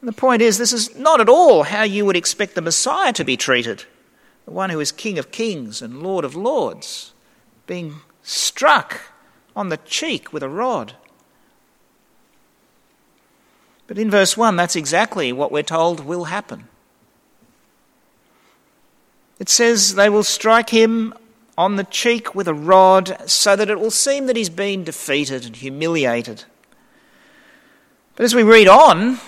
And 0.00 0.08
the 0.08 0.12
point 0.12 0.42
is, 0.42 0.56
this 0.56 0.72
is 0.72 0.96
not 0.96 1.20
at 1.20 1.28
all 1.28 1.64
how 1.64 1.82
you 1.82 2.06
would 2.06 2.16
expect 2.16 2.54
the 2.54 2.62
Messiah 2.62 3.12
to 3.12 3.24
be 3.24 3.36
treated 3.36 3.84
the 4.50 4.50
one 4.50 4.70
who 4.70 4.80
is 4.80 4.90
King 4.90 5.16
of 5.16 5.30
kings 5.30 5.80
and 5.80 6.02
Lord 6.02 6.24
of 6.24 6.34
lords, 6.34 7.12
being 7.68 8.00
struck 8.22 9.00
on 9.54 9.68
the 9.68 9.76
cheek 9.76 10.32
with 10.32 10.42
a 10.42 10.48
rod. 10.48 10.94
But 13.86 13.96
in 13.96 14.10
verse 14.10 14.36
1, 14.36 14.56
that's 14.56 14.74
exactly 14.74 15.32
what 15.32 15.52
we're 15.52 15.62
told 15.62 16.00
will 16.00 16.24
happen. 16.24 16.66
It 19.38 19.48
says 19.48 19.94
they 19.94 20.08
will 20.08 20.24
strike 20.24 20.70
him 20.70 21.14
on 21.56 21.76
the 21.76 21.84
cheek 21.84 22.34
with 22.34 22.48
a 22.48 22.54
rod 22.54 23.16
so 23.26 23.54
that 23.54 23.70
it 23.70 23.78
will 23.78 23.92
seem 23.92 24.26
that 24.26 24.36
he's 24.36 24.50
been 24.50 24.82
defeated 24.82 25.44
and 25.44 25.54
humiliated. 25.54 26.44
But 28.16 28.24
as 28.24 28.34
we 28.34 28.42
read 28.42 28.66
on, 28.66 29.20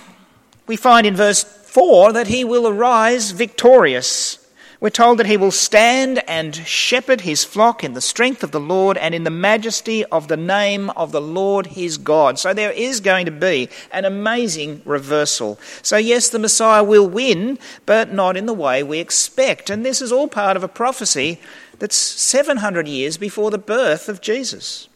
we 0.67 0.77
find 0.77 1.07
in 1.07 1.17
verse 1.17 1.43
4 1.43 2.13
that 2.13 2.29
he 2.29 2.45
will 2.45 2.69
arise 2.69 3.31
victorious 3.31 4.39
We're 4.83 4.91
told 4.91 5.21
that 5.21 5.27
he 5.27 5.37
will 5.37 5.53
stand 5.53 6.29
and 6.29 6.57
shepherd 6.57 7.21
his 7.21 7.45
flock 7.45 7.85
in 7.85 7.93
the 7.93 8.01
strength 8.01 8.43
of 8.43 8.51
the 8.51 8.59
Lord 8.59 8.99
and 8.99 9.15
in 9.15 9.23
the 9.23 9.31
majesty 9.31 10.05
of 10.07 10.27
the 10.27 10.37
name 10.37 10.91
of 10.91 11.13
the 11.13 11.21
Lord 11.21 11.69
his 11.69 11.99
God. 11.99 12.37
So 12.41 12.53
there 12.53 12.73
is 12.73 12.99
going 12.99 13.27
to 13.27 13.31
be 13.31 13.69
an 13.93 14.05
amazing 14.05 14.83
reversal. 14.85 15.61
So, 15.83 15.99
yes, 15.99 16.31
the 16.31 16.41
Messiah 16.41 16.83
will 16.83 17.09
win, 17.09 17.61
but 17.87 18.13
not 18.13 18.37
in 18.37 18.47
the 18.47 18.53
way 18.53 18.83
we 18.83 18.99
expect. 18.99 19.71
And 19.71 19.87
this 19.87 20.03
is 20.03 20.11
all 20.11 20.27
part 20.27 20.57
of 20.57 20.65
a 20.65 20.69
prophecy 20.69 21.39
that's 21.79 21.95
700 21.95 22.89
years 22.89 23.17
before 23.17 23.53
the 23.53 23.59
birth 23.59 24.09
of 24.09 24.21
Jesus. 24.21 24.89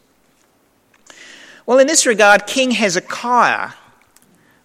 Well, 1.65 1.79
in 1.79 1.87
this 1.87 2.07
regard, 2.07 2.49
King 2.49 2.73
Hezekiah, 2.73 3.71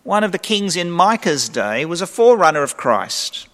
one 0.03 0.23
of 0.23 0.31
the 0.31 0.39
kings 0.39 0.75
in 0.75 0.91
Micah's 0.91 1.49
day, 1.49 1.85
was 1.85 2.01
a 2.01 2.07
forerunner 2.07 2.63
of 2.63 2.77
Christ. 2.77 3.47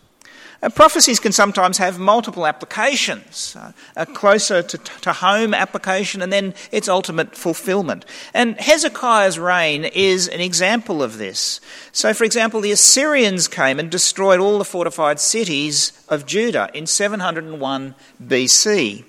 Uh, 0.62 0.70
prophecies 0.70 1.20
can 1.20 1.32
sometimes 1.32 1.77
have 1.77 2.00
multiple 2.00 2.48
applications 2.48 3.56
uh, 3.60 3.72
a 3.96 4.08
closer 4.08 4.63
to, 4.63 4.77
to 4.77 5.13
home 5.13 5.54
application 5.54 6.22
and 6.22 6.34
then 6.34 6.56
its 6.72 6.88
ultimate 6.88 7.36
fulfillment. 7.36 8.06
And 8.34 8.60
Hezekiah's 8.60 9.38
reign 9.38 9.86
is 9.86 10.27
an 10.27 10.42
example 10.42 11.04
of 11.04 11.20
this. 11.20 11.62
So, 11.92 12.12
for 12.13 12.24
example, 12.24 12.60
the 12.62 12.72
Assyrians 12.72 13.48
came 13.48 13.80
and 13.80 13.92
destroyed 13.92 14.39
all 14.39 14.58
the 14.58 14.66
fortified 14.66 15.20
cities 15.20 15.92
of 16.10 16.25
Judah 16.25 16.72
in 16.74 16.88
701 16.88 17.94
BC. 18.24 19.04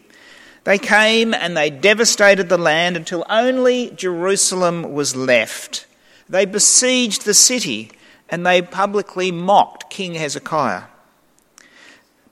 They 0.64 0.78
came 0.78 1.32
and 1.32 1.56
they 1.56 1.70
devastated 1.70 2.50
the 2.50 2.58
land 2.58 2.94
until 2.94 3.24
only 3.30 3.90
Jerusalem 3.92 4.92
was 4.92 5.16
left. 5.16 5.86
They 6.28 6.44
besieged 6.44 7.24
the 7.24 7.34
city 7.34 7.90
and 8.28 8.44
they 8.44 8.62
publicly 8.62 9.32
mocked 9.32 9.90
King 9.90 10.14
Hezekiah. 10.14 10.84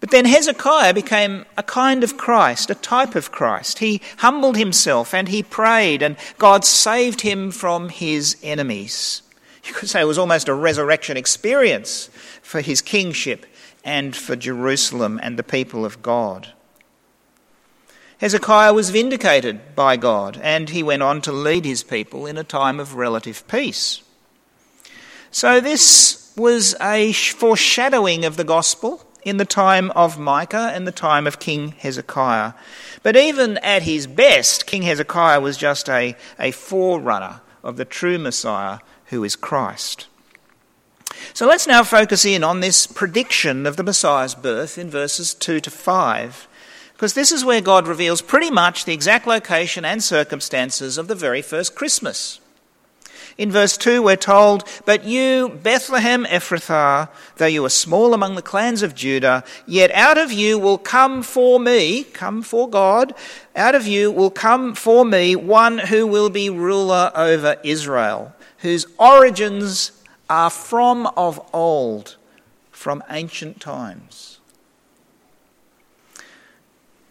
But 0.00 0.10
then 0.10 0.26
Hezekiah 0.26 0.92
became 0.92 1.46
a 1.56 1.62
kind 1.62 2.04
of 2.04 2.18
Christ, 2.18 2.70
a 2.70 2.74
type 2.74 3.14
of 3.14 3.32
Christ. 3.32 3.78
He 3.78 4.02
humbled 4.18 4.56
himself 4.56 5.14
and 5.14 5.28
he 5.28 5.42
prayed, 5.42 6.02
and 6.02 6.16
God 6.38 6.64
saved 6.64 7.22
him 7.22 7.50
from 7.50 7.88
his 7.88 8.36
enemies. 8.42 9.22
You 9.64 9.72
could 9.72 9.88
say 9.88 10.02
it 10.02 10.04
was 10.04 10.18
almost 10.18 10.48
a 10.48 10.54
resurrection 10.54 11.16
experience 11.16 12.10
for 12.42 12.60
his 12.60 12.82
kingship 12.82 13.46
and 13.84 14.14
for 14.14 14.36
Jerusalem 14.36 15.18
and 15.22 15.38
the 15.38 15.42
people 15.42 15.84
of 15.84 16.02
God. 16.02 16.52
Hezekiah 18.18 18.72
was 18.72 18.90
vindicated 18.90 19.74
by 19.74 19.96
God, 19.96 20.40
and 20.42 20.70
he 20.70 20.82
went 20.82 21.02
on 21.02 21.20
to 21.22 21.32
lead 21.32 21.64
his 21.64 21.82
people 21.82 22.26
in 22.26 22.38
a 22.38 22.44
time 22.44 22.80
of 22.80 22.94
relative 22.94 23.46
peace. 23.46 24.02
So, 25.30 25.60
this 25.60 26.32
was 26.36 26.74
a 26.80 27.12
foreshadowing 27.12 28.24
of 28.24 28.36
the 28.36 28.44
gospel 28.44 29.06
in 29.22 29.36
the 29.36 29.44
time 29.44 29.90
of 29.90 30.18
Micah 30.18 30.70
and 30.72 30.86
the 30.86 30.92
time 30.92 31.26
of 31.26 31.40
King 31.40 31.72
Hezekiah. 31.72 32.52
But 33.02 33.16
even 33.16 33.58
at 33.58 33.82
his 33.82 34.06
best, 34.06 34.66
King 34.66 34.82
Hezekiah 34.82 35.40
was 35.40 35.56
just 35.56 35.88
a, 35.88 36.16
a 36.38 36.52
forerunner 36.52 37.40
of 37.62 37.76
the 37.76 37.84
true 37.84 38.18
Messiah 38.18 38.78
who 39.06 39.24
is 39.24 39.34
Christ. 39.34 40.06
So 41.34 41.46
let's 41.46 41.66
now 41.66 41.82
focus 41.82 42.24
in 42.24 42.44
on 42.44 42.60
this 42.60 42.86
prediction 42.86 43.66
of 43.66 43.76
the 43.76 43.82
Messiah's 43.82 44.34
birth 44.34 44.78
in 44.78 44.90
verses 44.90 45.34
2 45.34 45.60
to 45.60 45.70
5, 45.70 46.45
because 46.96 47.12
this 47.12 47.30
is 47.30 47.44
where 47.44 47.60
God 47.60 47.86
reveals 47.86 48.22
pretty 48.22 48.50
much 48.50 48.86
the 48.86 48.94
exact 48.94 49.26
location 49.26 49.84
and 49.84 50.02
circumstances 50.02 50.96
of 50.96 51.08
the 51.08 51.14
very 51.14 51.42
first 51.42 51.74
Christmas. 51.74 52.40
In 53.36 53.52
verse 53.52 53.76
2, 53.76 54.00
we're 54.00 54.16
told, 54.16 54.64
But 54.86 55.04
you, 55.04 55.50
Bethlehem 55.62 56.24
Ephrathah, 56.24 57.10
though 57.36 57.44
you 57.44 57.62
are 57.66 57.70
small 57.70 58.14
among 58.14 58.34
the 58.34 58.40
clans 58.40 58.82
of 58.82 58.94
Judah, 58.94 59.44
yet 59.66 59.90
out 59.90 60.16
of 60.16 60.32
you 60.32 60.58
will 60.58 60.78
come 60.78 61.22
for 61.22 61.60
me, 61.60 62.04
come 62.04 62.40
for 62.40 62.66
God, 62.66 63.12
out 63.54 63.74
of 63.74 63.86
you 63.86 64.10
will 64.10 64.30
come 64.30 64.74
for 64.74 65.04
me 65.04 65.36
one 65.36 65.76
who 65.76 66.06
will 66.06 66.30
be 66.30 66.48
ruler 66.48 67.12
over 67.14 67.58
Israel, 67.62 68.34
whose 68.58 68.86
origins 68.98 69.92
are 70.30 70.48
from 70.48 71.06
of 71.08 71.46
old, 71.52 72.16
from 72.70 73.04
ancient 73.10 73.60
times. 73.60 74.35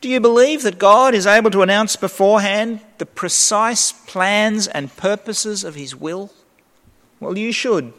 Do 0.06 0.12
you 0.12 0.20
believe 0.20 0.62
that 0.62 0.78
God 0.78 1.16
is 1.16 1.26
able 1.26 1.50
to 1.50 1.64
announce 1.64 1.96
beforehand 1.96 2.80
the 3.00 3.08
precise 3.08 3.92
plans 3.92 4.68
and 4.68 4.96
purposes 4.96 5.64
of 5.64 5.74
His 5.74 5.96
will? 5.96 6.32
Well, 7.20 7.36
you 7.36 7.52
should, 7.52 7.92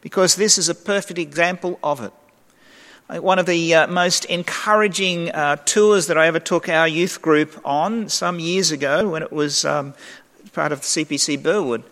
because 0.00 0.36
this 0.36 0.58
is 0.58 0.68
a 0.68 0.76
perfect 0.76 1.18
example 1.18 1.80
of 1.82 2.00
it. 2.00 2.12
One 3.20 3.40
of 3.40 3.46
the 3.46 3.74
uh, 3.74 3.86
most 3.88 4.26
encouraging 4.26 5.32
uh, 5.32 5.56
tours 5.56 6.06
that 6.06 6.16
I 6.16 6.28
ever 6.28 6.38
took 6.38 6.68
our 6.68 6.86
youth 6.86 7.20
group 7.20 7.60
on 7.64 8.08
some 8.08 8.38
years 8.38 8.70
ago 8.70 9.08
when 9.08 9.24
it 9.24 9.32
was 9.32 9.64
um, 9.64 9.94
part 10.52 10.70
of 10.70 10.82
CPC 10.82 11.42
Burwood 11.42 11.82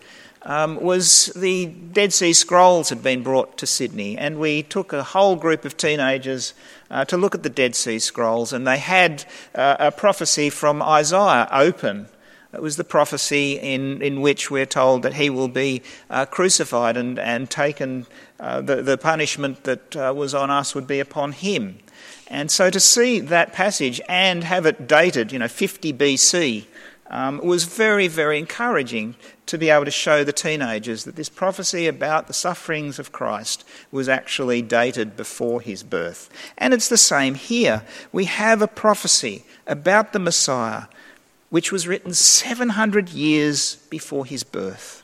um, 0.43 0.81
was 0.81 1.33
the 1.35 1.65
Dead 1.65 2.13
Sea 2.13 2.31
Scrolls 2.31 2.87
had 2.87 3.03
been 3.03 3.23
brought 3.23 3.57
to 3.57 3.67
Sydney, 3.67 4.17
and 4.17 4.39
we 4.39 4.63
took 4.63 4.93
a 4.93 5.03
whole 5.03 5.35
group 5.35 5.65
of 5.65 5.75
teenagers 5.75 6.53
uh, 6.93 7.03
to 7.05 7.17
look 7.17 7.33
at 7.33 7.41
the 7.41 7.49
Dead 7.49 7.75
Sea 7.75 7.97
Scrolls, 7.97 8.53
and 8.53 8.67
they 8.67 8.77
had 8.77 9.25
uh, 9.55 9.77
a 9.79 9.91
prophecy 9.91 10.51
from 10.51 10.81
Isaiah 10.81 11.47
open. 11.51 12.07
It 12.53 12.61
was 12.61 12.77
the 12.77 12.83
prophecy 12.83 13.53
in, 13.53 13.99
in 14.03 14.21
which 14.21 14.51
we're 14.51 14.67
told 14.67 15.01
that 15.01 15.15
he 15.15 15.31
will 15.31 15.47
be 15.47 15.81
uh, 16.11 16.27
crucified 16.27 16.95
and, 16.95 17.17
and 17.17 17.49
taken, 17.49 18.05
uh, 18.39 18.61
the, 18.61 18.83
the 18.83 18.95
punishment 18.95 19.63
that 19.63 19.95
uh, 19.95 20.13
was 20.15 20.35
on 20.35 20.51
us 20.51 20.75
would 20.75 20.85
be 20.85 20.99
upon 20.99 21.31
him. 21.31 21.79
And 22.27 22.51
so 22.51 22.69
to 22.69 22.79
see 22.79 23.19
that 23.19 23.53
passage 23.53 23.99
and 24.07 24.43
have 24.43 24.67
it 24.67 24.87
dated, 24.87 25.31
you 25.31 25.39
know, 25.39 25.47
50 25.47 25.93
BC, 25.93 26.65
um, 27.13 27.37
was 27.37 27.65
very, 27.65 28.07
very 28.07 28.39
encouraging 28.39 29.15
to 29.45 29.57
be 29.59 29.69
able 29.69 29.85
to 29.85 29.91
show 29.91 30.23
the 30.23 30.33
teenagers 30.33 31.03
that 31.03 31.15
this 31.15 31.29
prophecy 31.29 31.85
about 31.85 32.25
the 32.25 32.33
sufferings 32.33 32.97
of 32.97 33.11
Christ 33.11 33.63
was 33.91 34.09
actually 34.09 34.63
dated 34.63 35.15
before 35.15 35.61
his 35.61 35.83
birth. 35.83 36.27
And 36.57 36.73
it's 36.73 36.89
the 36.89 36.97
same 36.97 37.35
here. 37.35 37.83
We 38.11 38.25
have 38.25 38.63
a 38.63 38.67
prophecy 38.67 39.45
about 39.67 40.11
the 40.11 40.19
Messiah 40.19 40.85
which 41.51 41.71
was 41.71 41.87
written 41.87 42.15
700 42.15 43.09
years 43.09 43.75
before 43.91 44.25
his 44.25 44.43
birth. 44.43 45.02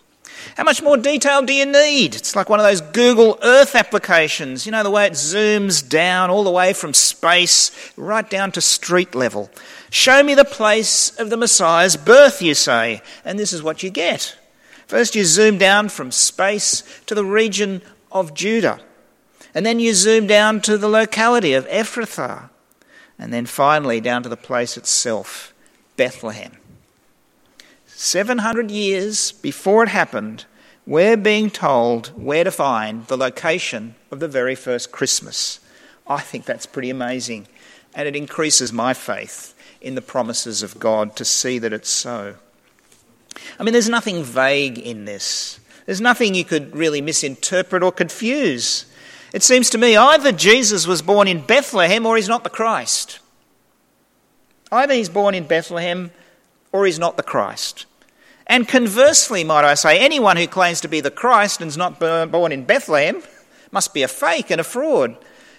How 0.55 0.63
much 0.63 0.81
more 0.81 0.97
detail 0.97 1.41
do 1.41 1.53
you 1.53 1.65
need? 1.65 2.15
It's 2.15 2.35
like 2.35 2.49
one 2.49 2.59
of 2.59 2.65
those 2.65 2.81
Google 2.81 3.39
Earth 3.41 3.75
applications, 3.75 4.65
you 4.65 4.71
know, 4.71 4.83
the 4.83 4.91
way 4.91 5.05
it 5.07 5.13
zooms 5.13 5.87
down 5.87 6.29
all 6.29 6.43
the 6.43 6.51
way 6.51 6.73
from 6.73 6.93
space 6.93 7.71
right 7.97 8.29
down 8.29 8.51
to 8.53 8.61
street 8.61 9.15
level. 9.15 9.49
Show 9.89 10.21
me 10.21 10.35
the 10.35 10.45
place 10.45 11.17
of 11.17 11.29
the 11.29 11.37
Messiah's 11.37 11.97
birth, 11.97 12.41
you 12.41 12.53
say, 12.53 13.01
and 13.25 13.39
this 13.39 13.53
is 13.53 13.63
what 13.63 13.83
you 13.83 13.89
get. 13.89 14.37
First, 14.85 15.15
you 15.15 15.25
zoom 15.25 15.57
down 15.57 15.89
from 15.89 16.11
space 16.11 16.83
to 17.05 17.15
the 17.15 17.25
region 17.25 17.81
of 18.11 18.33
Judah, 18.33 18.79
and 19.53 19.65
then 19.65 19.79
you 19.79 19.93
zoom 19.93 20.27
down 20.27 20.61
to 20.61 20.77
the 20.77 20.89
locality 20.89 21.53
of 21.53 21.67
Ephrathah, 21.67 22.49
and 23.17 23.33
then 23.33 23.45
finally 23.45 23.99
down 23.99 24.23
to 24.23 24.29
the 24.29 24.37
place 24.37 24.77
itself, 24.77 25.53
Bethlehem. 25.95 26.58
700 28.01 28.71
years 28.71 29.33
before 29.33 29.83
it 29.83 29.89
happened, 29.89 30.45
we're 30.85 31.17
being 31.17 31.49
told 31.49 32.07
where 32.15 32.45
to 32.45 32.49
find 32.49 33.05
the 33.07 33.17
location 33.17 33.95
of 34.09 34.21
the 34.21 34.27
very 34.29 34.55
first 34.55 34.93
Christmas. 34.93 35.59
I 36.07 36.21
think 36.21 36.45
that's 36.45 36.65
pretty 36.65 36.89
amazing, 36.89 37.49
and 37.93 38.07
it 38.07 38.15
increases 38.15 38.71
my 38.71 38.93
faith 38.93 39.53
in 39.81 39.95
the 39.95 40.01
promises 40.01 40.63
of 40.63 40.79
God 40.79 41.17
to 41.17 41.25
see 41.25 41.59
that 41.59 41.73
it's 41.73 41.89
so. 41.89 42.35
I 43.59 43.63
mean, 43.63 43.73
there's 43.73 43.89
nothing 43.89 44.23
vague 44.23 44.77
in 44.77 45.03
this. 45.03 45.59
There's 45.85 45.99
nothing 45.99 46.33
you 46.33 46.45
could 46.45 46.73
really 46.73 47.01
misinterpret 47.01 47.83
or 47.83 47.91
confuse. 47.91 48.85
It 49.33 49.43
seems 49.43 49.69
to 49.71 49.77
me 49.77 49.97
either 49.97 50.31
Jesus 50.31 50.87
was 50.87 51.01
born 51.01 51.27
in 51.27 51.45
Bethlehem 51.45 52.05
or 52.05 52.15
he's 52.15 52.29
not 52.29 52.45
the 52.45 52.49
Christ. 52.49 53.19
Either 54.71 54.93
he's 54.93 55.09
born 55.09 55.35
in 55.35 55.45
Bethlehem 55.47 56.11
or 56.71 56.85
is 56.85 56.99
not 56.99 57.17
the 57.17 57.23
Christ. 57.23 57.85
And 58.47 58.67
conversely, 58.67 59.43
might 59.43 59.63
I 59.63 59.75
say, 59.75 59.99
anyone 59.99 60.37
who 60.37 60.47
claims 60.47 60.81
to 60.81 60.87
be 60.87 61.01
the 61.01 61.11
Christ 61.11 61.61
and 61.61 61.67
is 61.67 61.77
not 61.77 61.99
born 61.99 62.51
in 62.51 62.63
Bethlehem 62.63 63.21
must 63.71 63.93
be 63.93 64.01
a 64.01 64.07
fake 64.07 64.49
and 64.49 64.59
a 64.59 64.63
fraud 64.63 65.15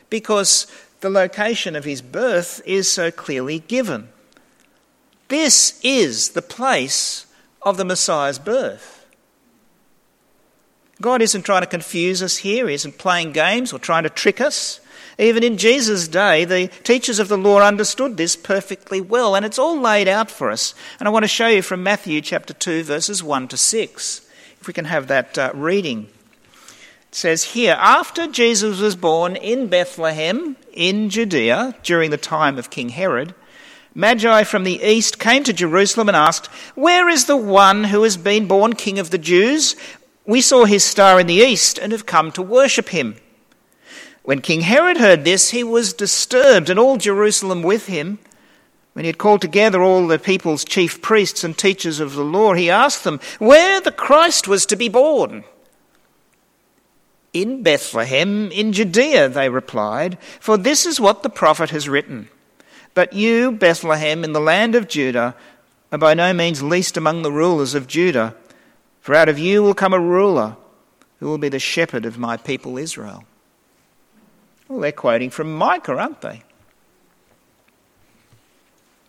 because 0.08 0.66
the 1.00 1.10
location 1.10 1.76
of 1.76 1.84
his 1.84 2.02
birth 2.02 2.60
is 2.66 2.90
so 2.90 3.10
clearly 3.10 3.60
given. 3.60 4.08
This 5.28 5.80
is 5.84 6.30
the 6.30 6.42
place 6.42 7.26
of 7.62 7.76
the 7.76 7.84
Messiah's 7.84 8.40
birth. 8.40 9.06
God 11.00 11.22
isn't 11.22 11.42
trying 11.42 11.62
to 11.62 11.66
confuse 11.66 12.22
us 12.22 12.38
here, 12.38 12.68
He 12.68 12.74
isn't 12.74 12.98
playing 12.98 13.32
games 13.32 13.72
or 13.72 13.78
trying 13.78 14.02
to 14.02 14.10
trick 14.10 14.40
us. 14.40 14.79
Even 15.20 15.44
in 15.44 15.58
Jesus' 15.58 16.08
day, 16.08 16.46
the 16.46 16.68
teachers 16.82 17.18
of 17.18 17.28
the 17.28 17.36
law 17.36 17.60
understood 17.60 18.16
this 18.16 18.36
perfectly 18.36 19.02
well, 19.02 19.36
and 19.36 19.44
it's 19.44 19.58
all 19.58 19.78
laid 19.78 20.08
out 20.08 20.30
for 20.30 20.50
us. 20.50 20.74
And 20.98 21.06
I 21.06 21.10
want 21.10 21.24
to 21.24 21.28
show 21.28 21.48
you 21.48 21.60
from 21.60 21.82
Matthew 21.82 22.22
chapter 22.22 22.54
2, 22.54 22.84
verses 22.84 23.22
1 23.22 23.48
to 23.48 23.58
6, 23.58 24.26
if 24.58 24.66
we 24.66 24.72
can 24.72 24.86
have 24.86 25.08
that 25.08 25.36
uh, 25.36 25.50
reading. 25.52 26.08
It 27.10 27.14
says 27.14 27.44
here, 27.44 27.76
after 27.78 28.28
Jesus 28.28 28.80
was 28.80 28.96
born 28.96 29.36
in 29.36 29.66
Bethlehem 29.66 30.56
in 30.72 31.10
Judea 31.10 31.74
during 31.82 32.10
the 32.10 32.16
time 32.16 32.56
of 32.56 32.70
King 32.70 32.88
Herod, 32.88 33.34
Magi 33.94 34.44
from 34.44 34.64
the 34.64 34.82
east 34.82 35.18
came 35.18 35.44
to 35.44 35.52
Jerusalem 35.52 36.08
and 36.08 36.16
asked, 36.16 36.46
Where 36.74 37.10
is 37.10 37.26
the 37.26 37.36
one 37.36 37.84
who 37.84 38.04
has 38.04 38.16
been 38.16 38.48
born 38.48 38.72
King 38.72 38.98
of 38.98 39.10
the 39.10 39.18
Jews? 39.18 39.76
We 40.24 40.40
saw 40.40 40.64
his 40.64 40.82
star 40.82 41.20
in 41.20 41.26
the 41.26 41.34
east 41.34 41.76
and 41.76 41.92
have 41.92 42.06
come 42.06 42.32
to 42.32 42.42
worship 42.42 42.88
him. 42.88 43.16
When 44.30 44.42
King 44.42 44.60
Herod 44.60 44.98
heard 44.98 45.24
this, 45.24 45.50
he 45.50 45.64
was 45.64 45.92
disturbed, 45.92 46.70
and 46.70 46.78
all 46.78 46.98
Jerusalem 46.98 47.64
with 47.64 47.88
him. 47.88 48.20
When 48.92 49.04
he 49.04 49.08
had 49.08 49.18
called 49.18 49.40
together 49.40 49.82
all 49.82 50.06
the 50.06 50.20
people's 50.20 50.64
chief 50.64 51.02
priests 51.02 51.42
and 51.42 51.58
teachers 51.58 51.98
of 51.98 52.14
the 52.14 52.22
law, 52.22 52.54
he 52.54 52.70
asked 52.70 53.02
them 53.02 53.18
where 53.40 53.80
the 53.80 53.90
Christ 53.90 54.46
was 54.46 54.66
to 54.66 54.76
be 54.76 54.88
born. 54.88 55.42
In 57.32 57.64
Bethlehem, 57.64 58.52
in 58.52 58.72
Judea, 58.72 59.28
they 59.30 59.48
replied, 59.48 60.16
for 60.38 60.56
this 60.56 60.86
is 60.86 61.00
what 61.00 61.24
the 61.24 61.28
prophet 61.28 61.70
has 61.70 61.88
written. 61.88 62.28
But 62.94 63.12
you, 63.12 63.50
Bethlehem, 63.50 64.22
in 64.22 64.32
the 64.32 64.38
land 64.38 64.76
of 64.76 64.86
Judah, 64.86 65.34
are 65.90 65.98
by 65.98 66.14
no 66.14 66.32
means 66.32 66.62
least 66.62 66.96
among 66.96 67.22
the 67.22 67.32
rulers 67.32 67.74
of 67.74 67.88
Judah, 67.88 68.36
for 69.00 69.16
out 69.16 69.28
of 69.28 69.40
you 69.40 69.60
will 69.64 69.74
come 69.74 69.92
a 69.92 69.98
ruler 69.98 70.56
who 71.18 71.26
will 71.26 71.38
be 71.38 71.48
the 71.48 71.58
shepherd 71.58 72.06
of 72.06 72.16
my 72.16 72.36
people 72.36 72.78
Israel. 72.78 73.24
Well, 74.70 74.78
they're 74.78 74.92
quoting 74.92 75.30
from 75.30 75.52
Micah, 75.52 75.96
aren't 75.96 76.20
they? 76.20 76.44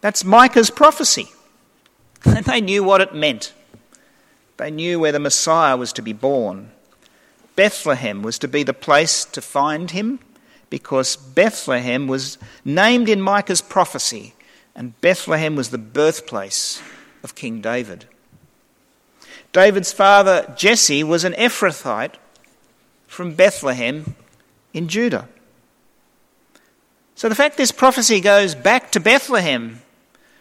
That's 0.02 0.26
Micah's 0.26 0.72
prophecy. 0.72 1.30
And 2.26 2.44
they 2.46 2.62
knew 2.62 2.84
what 2.84 3.00
it 3.00 3.14
meant. 3.14 3.54
They 4.58 4.72
knew 4.72 5.00
where 5.00 5.12
the 5.12 5.20
Messiah 5.20 5.78
was 5.78 5.94
to 5.94 6.02
be 6.02 6.14
born. 6.14 6.72
Bethlehem 7.56 8.24
was 8.24 8.40
to 8.40 8.48
be 8.48 8.64
the 8.64 8.74
place 8.74 9.24
to 9.24 9.40
find 9.40 9.92
him 9.92 10.20
because 10.72 11.16
Bethlehem 11.16 12.08
was 12.08 12.40
named 12.66 13.08
in 13.08 13.22
Micah's 13.22 13.62
prophecy, 13.62 14.34
and 14.76 15.00
Bethlehem 15.00 15.56
was 15.56 15.70
the 15.70 15.78
birthplace 15.78 16.82
of 17.24 17.36
King 17.36 17.62
David. 17.62 18.06
David's 19.54 19.94
father, 19.94 20.52
Jesse, 20.58 21.04
was 21.04 21.24
an 21.24 21.34
Ephrathite 21.34 22.16
from 23.06 23.36
Bethlehem 23.36 24.16
in 24.74 24.88
Judah. 24.88 25.28
So 27.22 27.30
the 27.30 27.36
fact 27.36 27.56
this 27.56 27.72
prophecy 27.72 28.20
goes 28.20 28.56
back 28.56 28.92
to 28.94 29.00
Bethlehem 29.00 29.84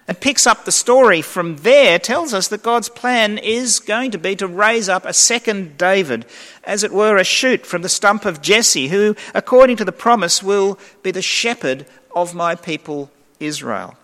and 0.09 0.19
picks 0.19 0.47
up 0.47 0.65
the 0.65 0.73
story 0.73 1.21
from 1.21 1.59
there 1.59 1.99
tells 1.99 2.33
us 2.33 2.49
that 2.49 2.63
God's 2.63 2.89
plan 2.89 3.37
is 3.37 3.81
going 3.81 4.13
to 4.13 4.19
be 4.19 4.35
to 4.37 4.47
raise 4.47 4.89
up 4.89 5.05
a 5.05 5.13
second 5.13 5.77
David, 5.77 6.25
as 6.65 6.83
it 6.83 6.91
were, 6.91 7.19
a 7.19 7.23
shoot 7.23 7.67
from 7.67 7.83
the 7.83 7.91
stump 7.91 8.25
of 8.25 8.41
Jesse, 8.41 8.89
who, 8.89 9.15
according 9.35 9.77
to 9.77 9.85
the 9.85 9.93
promise, 9.93 10.43
will 10.43 10.79
be 11.03 11.11
the 11.11 11.21
shepherd 11.21 11.85
of 12.17 12.35
my 12.35 12.55
people 12.55 13.11
Israel. 13.41 13.99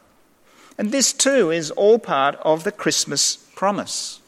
And 0.77 0.93
this 0.93 1.15
too 1.15 1.51
is 1.51 1.71
all 1.71 1.99
part 1.99 2.37
of 2.43 2.65
the 2.65 2.73
Christmas 2.73 3.37
promise. 3.55 4.21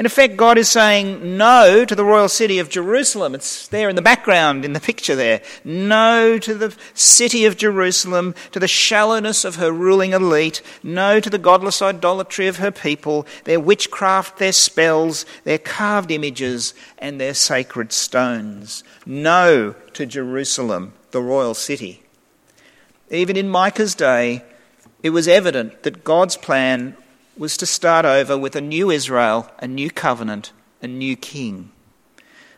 In 0.00 0.06
effect, 0.06 0.38
God 0.38 0.56
is 0.56 0.70
saying 0.70 1.36
no 1.36 1.84
to 1.84 1.94
the 1.94 2.06
royal 2.06 2.30
city 2.30 2.58
of 2.58 2.70
Jerusalem. 2.70 3.34
It's 3.34 3.68
there 3.68 3.90
in 3.90 3.96
the 3.96 4.00
background 4.00 4.64
in 4.64 4.72
the 4.72 4.80
picture 4.80 5.14
there. 5.14 5.42
No 5.62 6.38
to 6.38 6.54
the 6.54 6.74
city 6.94 7.44
of 7.44 7.58
Jerusalem, 7.58 8.34
to 8.52 8.58
the 8.58 8.66
shallowness 8.66 9.44
of 9.44 9.56
her 9.56 9.70
ruling 9.70 10.14
elite. 10.14 10.62
No 10.82 11.20
to 11.20 11.28
the 11.28 11.36
godless 11.36 11.82
idolatry 11.82 12.46
of 12.46 12.56
her 12.56 12.70
people, 12.70 13.26
their 13.44 13.60
witchcraft, 13.60 14.38
their 14.38 14.52
spells, 14.52 15.26
their 15.44 15.58
carved 15.58 16.10
images, 16.10 16.72
and 16.96 17.20
their 17.20 17.34
sacred 17.34 17.92
stones. 17.92 18.82
No 19.04 19.74
to 19.92 20.06
Jerusalem, 20.06 20.94
the 21.10 21.20
royal 21.20 21.52
city. 21.52 22.02
Even 23.10 23.36
in 23.36 23.50
Micah's 23.50 23.94
day, 23.94 24.44
it 25.02 25.10
was 25.10 25.28
evident 25.28 25.82
that 25.82 26.04
God's 26.04 26.38
plan 26.38 26.96
was 27.36 27.56
to 27.56 27.66
start 27.66 28.04
over 28.04 28.36
with 28.36 28.56
a 28.56 28.60
new 28.60 28.90
Israel, 28.90 29.50
a 29.58 29.66
new 29.66 29.90
covenant, 29.90 30.52
a 30.82 30.86
new 30.86 31.16
king. 31.16 31.70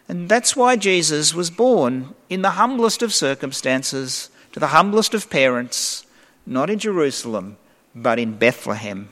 And 0.08 0.28
that's 0.28 0.56
why 0.56 0.76
Jesus 0.76 1.35
was 1.35 1.50
born 1.50 2.14
in 2.28 2.42
the 2.42 2.50
humblest 2.50 3.02
of 3.02 3.14
circumstances, 3.14 4.30
to 4.52 4.61
the 4.61 4.68
humblest 4.68 5.14
of 5.14 5.30
parents, 5.30 6.04
not 6.46 6.68
in 6.68 6.78
Jerusalem, 6.78 7.56
but 7.94 8.18
in 8.18 8.37
Bethlehem. 8.37 9.08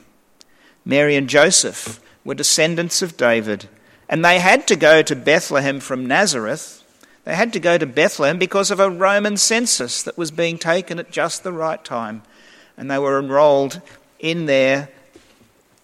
Mary 0.85 1.15
and 1.15 1.29
Joseph 1.29 1.99
were 2.23 2.35
descendants 2.35 3.01
of 3.01 3.17
David, 3.17 3.67
and 4.09 4.23
they 4.23 4.39
had 4.39 4.67
to 4.67 4.75
go 4.75 5.01
to 5.01 5.15
Bethlehem 5.15 5.79
from 5.79 6.05
Nazareth. 6.05 6.83
They 7.23 7.35
had 7.35 7.53
to 7.53 7.59
go 7.59 7.77
to 7.77 7.85
Bethlehem 7.85 8.37
because 8.37 8.71
of 8.71 8.79
a 8.79 8.89
Roman 8.89 9.37
census 9.37 10.03
that 10.03 10.17
was 10.17 10.31
being 10.31 10.57
taken 10.57 10.99
at 10.99 11.11
just 11.11 11.43
the 11.43 11.53
right 11.53 11.83
time. 11.83 12.23
And 12.77 12.89
they 12.89 12.97
were 12.97 13.19
enrolled 13.19 13.81
in 14.19 14.47
there 14.47 14.89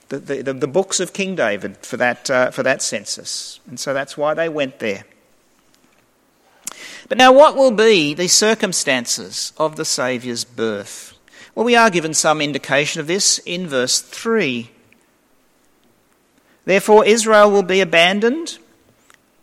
the, 0.10 0.20
the, 0.20 0.54
the, 0.54 0.68
books 0.68 1.00
of 1.00 1.14
King 1.14 1.36
David 1.36 1.78
for 1.78 1.98
that, 1.98 2.30
uh, 2.30 2.52
for 2.52 2.64
that 2.64 2.82
census. 2.82 3.60
And 3.68 3.80
so 3.80 3.94
that's 3.94 4.18
why 4.18 4.34
they 4.34 4.48
went 4.48 4.80
there. 4.80 5.04
But 7.10 7.18
now, 7.18 7.32
what 7.32 7.56
will 7.56 7.72
be 7.72 8.14
the 8.14 8.28
circumstances 8.28 9.54
of 9.58 9.76
the 9.76 9.86
Saviour's 9.86 10.44
birth? 10.44 11.18
Well, 11.56 11.66
we 11.66 11.76
are 11.76 11.90
given 11.90 12.14
some 12.14 12.42
indication 12.42 13.00
of 13.00 13.08
this 13.08 13.40
in 13.40 13.68
verse 13.68 14.00
3. 14.00 14.70
Therefore, 16.66 17.06
Israel 17.06 17.50
will 17.50 17.64
be 17.64 17.82
abandoned 17.82 18.60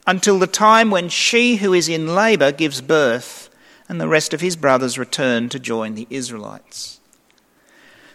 until 0.07 0.38
the 0.38 0.46
time 0.46 0.90
when 0.90 1.09
she 1.09 1.57
who 1.57 1.72
is 1.72 1.88
in 1.88 2.14
labour 2.14 2.53
gives 2.53 2.81
birth, 2.81 3.48
and 3.88 4.00
the 4.00 4.09
rest 4.09 4.35
of 4.35 4.40
his 4.40 4.57
brothers 4.57 4.98
return 4.98 5.48
to 5.48 5.59
join 5.59 5.94
the 5.94 6.07
Israelites. 6.11 7.00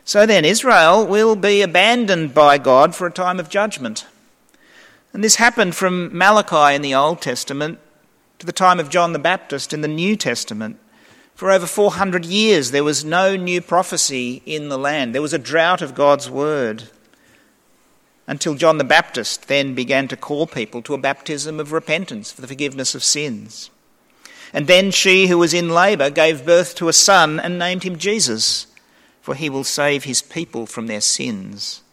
So 0.10 0.26
then, 0.26 0.44
Israel 0.44 1.06
will 1.06 1.36
be 1.36 1.62
abandoned 1.62 2.34
by 2.34 2.58
God 2.58 2.96
for 2.96 3.06
a 3.06 3.12
time 3.12 3.40
of 3.40 3.48
judgment. 3.48 4.08
And 5.14 5.24
this 5.24 5.36
happened 5.36 5.76
from 5.76 6.10
Malachi 6.18 6.74
in 6.74 6.82
the 6.82 6.96
Old 6.96 7.22
Testament 7.22 7.78
to 8.40 8.48
the 8.48 8.52
time 8.52 8.80
of 8.80 8.90
John 8.90 9.14
the 9.14 9.20
Baptist 9.20 9.72
in 9.72 9.82
the 9.82 9.88
New 9.88 10.16
Testament. 10.16 10.80
For 11.36 11.52
over 11.52 11.68
400 11.68 12.26
years, 12.26 12.72
there 12.72 12.84
was 12.84 13.06
no 13.06 13.36
new 13.36 13.62
prophecy 13.62 14.42
in 14.48 14.70
the 14.70 14.80
land. 14.80 15.14
There 15.14 15.22
was 15.22 15.32
a 15.32 15.38
drought 15.38 15.84
of 15.84 15.94
God's 15.94 16.28
word 16.28 16.86
until 18.26 18.56
John 18.56 18.80
the 18.80 18.84
Baptist 18.84 19.48
then 19.48 19.76
began 19.76 20.08
to 20.08 20.18
call 20.18 20.48
people 20.48 20.82
to 20.82 20.96
a 20.96 20.98
baptism 20.98 21.60
of 21.60 21.72
repentance 21.72 22.32
for 22.32 22.42
the 22.42 22.48
forgiveness 22.48 22.96
of 22.96 23.04
sins. 23.04 23.70
And 24.54 24.66
then 24.66 24.90
she 24.90 25.28
who 25.28 25.38
was 25.38 25.54
in 25.54 25.70
labour 25.70 26.10
gave 26.10 26.48
birth 26.48 26.74
to 26.78 26.90
a 26.90 26.94
son 26.94 27.40
and 27.40 27.60
named 27.60 27.84
him 27.84 28.00
Jesus 28.00 28.66
for 29.30 29.36
he 29.36 29.48
will 29.48 29.64
save 29.64 30.06
his 30.06 30.24
people 30.24 30.66
from 30.66 30.88
their 30.88 31.00
sins. 31.00 31.84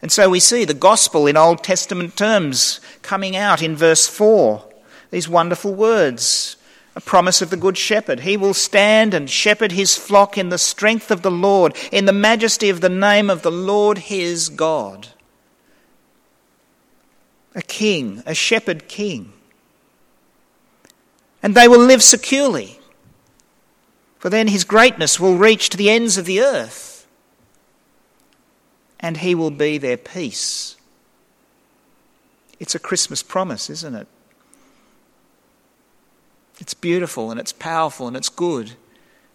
And 0.00 0.12
so 0.12 0.30
we 0.30 0.38
see 0.38 0.64
the 0.64 0.72
gospel 0.72 1.26
in 1.26 1.36
Old 1.36 1.64
Testament 1.64 2.16
terms 2.16 2.80
coming 3.02 3.34
out 3.34 3.60
in 3.60 3.74
verse 3.74 4.06
4. 4.06 4.64
These 5.10 5.28
wonderful 5.28 5.74
words, 5.74 6.56
a 6.94 7.00
promise 7.00 7.42
of 7.42 7.50
the 7.50 7.56
Good 7.56 7.76
Shepherd. 7.76 8.20
He 8.20 8.36
will 8.36 8.54
stand 8.54 9.12
and 9.12 9.28
shepherd 9.28 9.72
his 9.72 9.96
flock 9.96 10.38
in 10.38 10.50
the 10.50 10.56
strength 10.56 11.10
of 11.10 11.22
the 11.22 11.32
Lord, 11.32 11.76
in 11.90 12.04
the 12.04 12.12
majesty 12.12 12.70
of 12.70 12.80
the 12.80 12.88
name 12.88 13.28
of 13.28 13.42
the 13.42 13.50
Lord 13.50 13.98
his 13.98 14.50
God. 14.50 15.08
A 17.56 17.62
king, 17.62 18.22
a 18.24 18.34
shepherd 18.36 18.86
king. 18.86 19.32
And 21.42 21.56
they 21.56 21.66
will 21.66 21.84
live 21.84 22.04
securely 22.04 22.78
for 24.24 24.30
then 24.30 24.48
his 24.48 24.64
greatness 24.64 25.20
will 25.20 25.36
reach 25.36 25.68
to 25.68 25.76
the 25.76 25.90
ends 25.90 26.16
of 26.16 26.24
the 26.24 26.40
earth, 26.40 27.06
and 28.98 29.18
he 29.18 29.34
will 29.34 29.50
be 29.50 29.76
their 29.76 29.98
peace. 29.98 30.76
It's 32.58 32.74
a 32.74 32.78
Christmas 32.78 33.22
promise, 33.22 33.68
isn't 33.68 33.94
it? 33.94 34.06
It's 36.58 36.72
beautiful 36.72 37.30
and 37.30 37.38
it's 37.38 37.52
powerful 37.52 38.08
and 38.08 38.16
it's 38.16 38.30
good. 38.30 38.72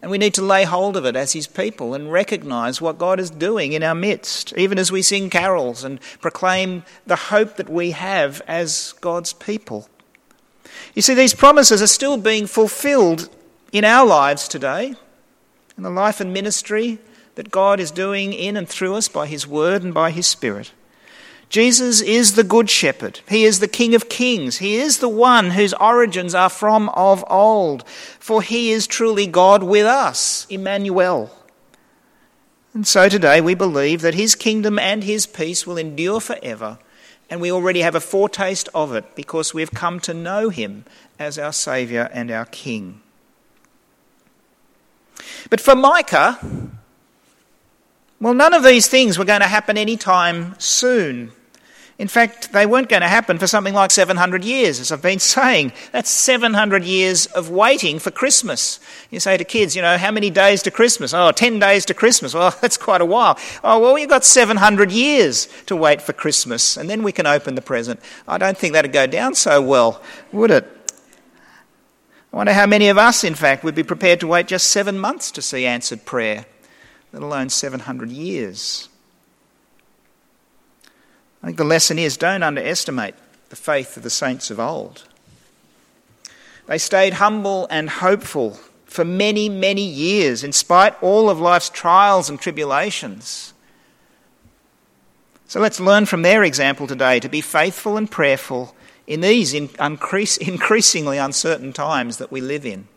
And 0.01 0.09
we 0.09 0.17
need 0.17 0.33
to 0.33 0.41
lay 0.41 0.63
hold 0.63 0.97
of 0.97 1.05
it 1.05 1.15
as 1.15 1.33
His 1.33 1.45
people 1.45 1.93
and 1.93 2.11
recognize 2.11 2.81
what 2.81 2.97
God 2.97 3.19
is 3.19 3.29
doing 3.29 3.73
in 3.73 3.83
our 3.83 3.93
midst, 3.93 4.57
even 4.57 4.79
as 4.79 4.91
we 4.91 5.03
sing 5.03 5.29
carols 5.29 5.83
and 5.83 6.01
proclaim 6.19 6.83
the 7.05 7.15
hope 7.15 7.57
that 7.57 7.69
we 7.69 7.91
have 7.91 8.41
as 8.47 8.95
God's 9.01 9.33
people. 9.33 9.87
You 10.95 11.03
see, 11.03 11.13
these 11.13 11.35
promises 11.35 11.79
are 11.79 11.87
still 11.87 12.17
being 12.17 12.47
fulfilled 12.47 13.29
in 13.71 13.85
our 13.85 14.05
lives 14.05 14.47
today, 14.47 14.95
in 15.77 15.83
the 15.83 15.89
life 15.89 16.19
and 16.19 16.33
ministry 16.33 16.99
that 17.35 17.51
God 17.51 17.79
is 17.79 17.91
doing 17.91 18.33
in 18.33 18.57
and 18.57 18.67
through 18.67 18.95
us 18.95 19.07
by 19.07 19.27
His 19.27 19.47
Word 19.47 19.83
and 19.83 19.93
by 19.93 20.11
His 20.11 20.27
Spirit. 20.27 20.73
Jesus 21.49 22.01
is 22.01 22.35
the 22.35 22.43
Good 22.43 22.69
Shepherd. 22.69 23.21
He 23.27 23.43
is 23.43 23.59
the 23.59 23.67
King 23.67 23.95
of 23.95 24.09
Kings. 24.09 24.57
He 24.57 24.75
is 24.75 24.99
the 24.99 25.09
one 25.09 25.51
whose 25.51 25.73
origins 25.73 26.35
are 26.35 26.49
from 26.49 26.89
of 26.89 27.23
old. 27.27 27.87
For 27.87 28.41
He 28.41 28.71
is 28.71 28.85
truly 28.85 29.25
God 29.25 29.63
with 29.63 29.85
us, 29.85 30.45
Emmanuel. 30.49 31.31
And 32.73 32.85
so 32.85 33.09
today 33.09 33.41
we 33.41 33.55
believe 33.55 34.01
that 34.01 34.13
His 34.13 34.35
kingdom 34.35 34.77
and 34.77 35.03
His 35.03 35.25
peace 35.25 35.65
will 35.65 35.77
endure 35.77 36.19
forever 36.19 36.77
And 37.29 37.41
we 37.41 37.51
already 37.51 37.81
have 37.81 37.95
a 37.95 37.99
foretaste 38.01 38.69
of 38.73 38.93
it 38.93 39.15
because 39.15 39.53
we've 39.53 39.71
come 39.71 39.99
to 40.01 40.13
know 40.13 40.49
him 40.49 40.85
as 41.19 41.37
our 41.37 41.53
Saviour 41.53 42.09
and 42.11 42.31
our 42.31 42.45
King. 42.45 43.01
But 45.49 45.61
for 45.61 45.75
Micah, 45.75 46.39
well, 48.21 48.33
none 48.33 48.53
of 48.53 48.63
these 48.63 48.87
things 48.87 49.17
were 49.17 49.25
going 49.25 49.41
to 49.41 49.47
happen 49.47 49.77
anytime 49.77 50.55
soon. 50.59 51.31
In 51.99 52.07
fact, 52.07 52.53
they 52.53 52.65
weren't 52.65 52.87
going 52.87 53.01
to 53.01 53.09
happen 53.09 53.37
for 53.37 53.45
something 53.45 53.73
like 53.73 53.91
700 53.91 54.45
years, 54.45 54.79
as 54.79 54.89
I've 54.89 55.01
been 55.01 55.19
saying. 55.37 55.73
That's 55.91 56.09
700 56.09 56.85
years 56.85 57.25
of 57.27 57.49
waiting 57.49 57.99
for 57.99 58.09
Christmas. 58.09 58.79
You 59.11 59.19
say 59.19 59.35
to 59.35 59.43
kids, 59.43 59.75
you 59.75 59.81
know, 59.81 59.97
how 59.97 60.09
many 60.09 60.29
days 60.29 60.63
to 60.63 60.71
Christmas? 60.71 61.13
Oh, 61.13 61.31
10 61.31 61.59
days 61.59 61.85
to 61.85 61.93
Christmas. 61.93 62.33
Well, 62.33 62.55
that's 62.61 62.77
quite 62.77 63.01
a 63.01 63.05
while. 63.05 63.37
Oh, 63.65 63.79
well, 63.79 63.99
you've 63.99 64.09
got 64.09 64.23
700 64.23 64.93
years 64.93 65.49
to 65.65 65.75
wait 65.75 66.01
for 66.01 66.13
Christmas, 66.13 66.77
and 66.77 66.89
then 66.89 67.03
we 67.03 67.11
can 67.11 67.27
open 67.27 67.55
the 67.55 67.61
present. 67.61 67.99
I 68.29 68.37
don't 68.37 68.57
think 68.57 68.73
that'd 68.73 68.93
go 68.93 69.05
down 69.05 69.35
so 69.35 69.61
well, 69.61 70.01
would 70.31 70.51
it? 70.51 70.78
I 72.31 72.37
wonder 72.37 72.53
how 72.53 72.67
many 72.67 72.89
of 72.89 72.97
us, 72.97 73.23
in 73.23 73.35
fact, 73.35 73.63
would 73.63 73.75
be 73.75 73.83
prepared 73.83 74.19
to 74.19 74.27
wait 74.27 74.47
just 74.47 74.69
seven 74.69 74.99
months 74.99 75.31
to 75.31 75.41
see 75.41 75.65
answered 75.65 76.05
prayer, 76.05 76.45
let 77.11 77.23
alone 77.23 77.49
700 77.49 78.09
years. 78.09 78.87
I 81.41 81.47
think 81.47 81.57
the 81.57 81.63
lesson 81.63 81.97
is 81.97 82.17
don't 82.17 82.43
underestimate 82.43 83.15
the 83.49 83.55
faith 83.55 83.97
of 83.97 84.03
the 84.03 84.09
saints 84.09 84.51
of 84.51 84.59
old. 84.59 85.05
They 86.67 86.77
stayed 86.77 87.13
humble 87.13 87.67
and 87.71 87.89
hopeful 87.89 88.59
for 88.85 89.03
many, 89.05 89.49
many 89.49 89.83
years, 89.83 90.43
in 90.43 90.51
spite 90.51 91.01
all 91.01 91.29
of 91.29 91.39
life's 91.39 91.69
trials 91.69 92.29
and 92.29 92.39
tribulations. 92.39 93.53
So 95.47 95.59
let's 95.59 95.79
learn 95.79 96.05
from 96.05 96.21
their 96.21 96.43
example 96.43 96.85
today 96.85 97.19
to 97.21 97.29
be 97.29 97.41
faithful 97.41 97.97
and 97.97 98.09
prayerful 98.09 98.75
in 99.09 99.21
these 99.21 99.53
increasingly 100.39 101.17
uncertain 101.17 101.73
times 101.73 102.17
that 102.17 102.31
we 102.31 102.39
live 102.39 102.65
in. 102.65 102.87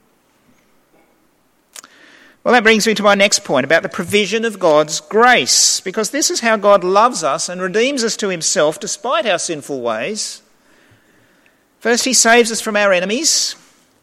Well, 2.44 2.53
that 2.53 2.64
brings 2.64 2.87
me 2.87 2.94
to 2.94 3.03
my 3.03 3.14
next 3.14 3.44
point 3.44 3.64
about 3.64 3.83
the 3.83 3.88
provision 3.88 4.44
of 4.44 4.59
God's 4.59 5.01
grace, 5.01 5.81
because 5.81 6.11
this 6.11 6.31
is 6.31 6.40
how 6.40 6.57
God 6.57 6.85
loves 6.85 7.25
us 7.25 7.48
and 7.48 7.62
redeems 7.62 8.05
us 8.05 8.16
to 8.18 8.29
himself 8.29 8.79
despite 8.79 9.27
our 9.27 9.38
sinful 9.38 9.81
ways. 9.81 10.42
First, 11.79 12.05
he 12.05 12.12
saves 12.12 12.53
us 12.53 12.61
from 12.61 12.77
our 12.77 12.92
enemies 12.92 13.57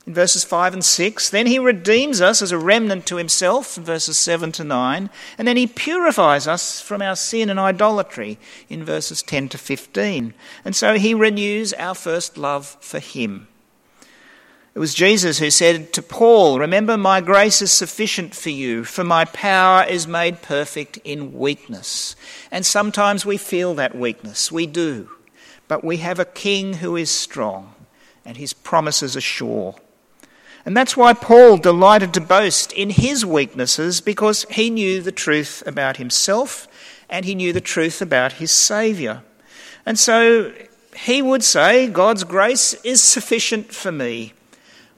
in 0.09 0.15
verses 0.15 0.43
5 0.43 0.73
and 0.73 0.83
6. 0.83 1.29
Then 1.29 1.45
he 1.45 1.59
redeems 1.59 2.19
us 2.19 2.41
as 2.41 2.51
a 2.51 2.57
remnant 2.57 3.05
to 3.05 3.17
himself 3.17 3.77
in 3.77 3.83
verses 3.83 4.17
7 4.17 4.51
to 4.53 4.63
9. 4.63 5.07
And 5.37 5.47
then 5.47 5.55
he 5.55 5.67
purifies 5.67 6.47
us 6.47 6.81
from 6.81 7.03
our 7.03 7.15
sin 7.15 7.47
and 7.47 7.59
idolatry 7.59 8.39
in 8.69 8.83
verses 8.83 9.21
10 9.21 9.49
to 9.49 9.59
15. 9.59 10.33
And 10.65 10.75
so 10.75 10.97
he 10.97 11.13
renews 11.13 11.73
our 11.73 11.93
first 11.93 12.39
love 12.39 12.75
for 12.81 12.97
him. 12.97 13.49
It 14.73 14.79
was 14.79 14.95
Jesus 14.95 15.37
who 15.37 15.51
said 15.51 15.93
to 15.93 16.01
Paul, 16.01 16.57
Remember, 16.57 16.97
my 16.97 17.21
grace 17.21 17.61
is 17.61 17.71
sufficient 17.71 18.33
for 18.33 18.49
you, 18.49 18.85
for 18.85 19.03
my 19.03 19.25
power 19.25 19.83
is 19.83 20.07
made 20.07 20.41
perfect 20.41 20.97
in 21.03 21.37
weakness. 21.37 22.15
And 22.49 22.65
sometimes 22.65 23.27
we 23.27 23.37
feel 23.37 23.75
that 23.75 23.95
weakness. 23.95 24.51
We 24.51 24.65
do. 24.65 25.11
But 25.67 25.83
we 25.83 25.97
have 25.97 26.17
a 26.17 26.25
king 26.25 26.73
who 26.73 26.95
is 26.95 27.11
strong, 27.11 27.75
and 28.25 28.37
his 28.37 28.53
promises 28.53 29.15
are 29.15 29.21
sure. 29.21 29.75
And 30.65 30.75
that's 30.75 30.97
why 30.97 31.13
Paul 31.13 31.57
delighted 31.57 32.13
to 32.13 32.21
boast 32.21 32.71
in 32.73 32.91
his 32.91 33.25
weaknesses, 33.25 34.01
because 34.01 34.45
he 34.51 34.69
knew 34.69 35.01
the 35.01 35.11
truth 35.11 35.63
about 35.65 35.97
himself 35.97 36.67
and 37.09 37.25
he 37.25 37.33
knew 37.33 37.53
the 37.53 37.61
truth 37.61 38.01
about 38.01 38.33
his 38.33 38.51
Saviour. 38.51 39.23
And 39.85 39.97
so 39.97 40.53
he 40.95 41.21
would 41.21 41.43
say, 41.43 41.87
God's 41.87 42.23
grace 42.23 42.73
is 42.83 43.01
sufficient 43.01 43.73
for 43.73 43.91
me. 43.91 44.33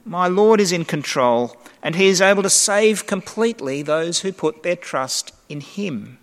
My 0.04 0.26
Lord 0.26 0.60
is 0.60 0.72
in 0.72 0.84
control, 0.84 1.56
and 1.82 1.94
He 1.94 2.08
is 2.08 2.20
able 2.20 2.42
to 2.42 2.50
save 2.50 3.06
completely 3.06 3.82
those 3.82 4.20
who 4.20 4.32
put 4.32 4.62
their 4.62 4.76
trust 4.76 5.32
in 5.48 5.60
Him. 5.60 6.18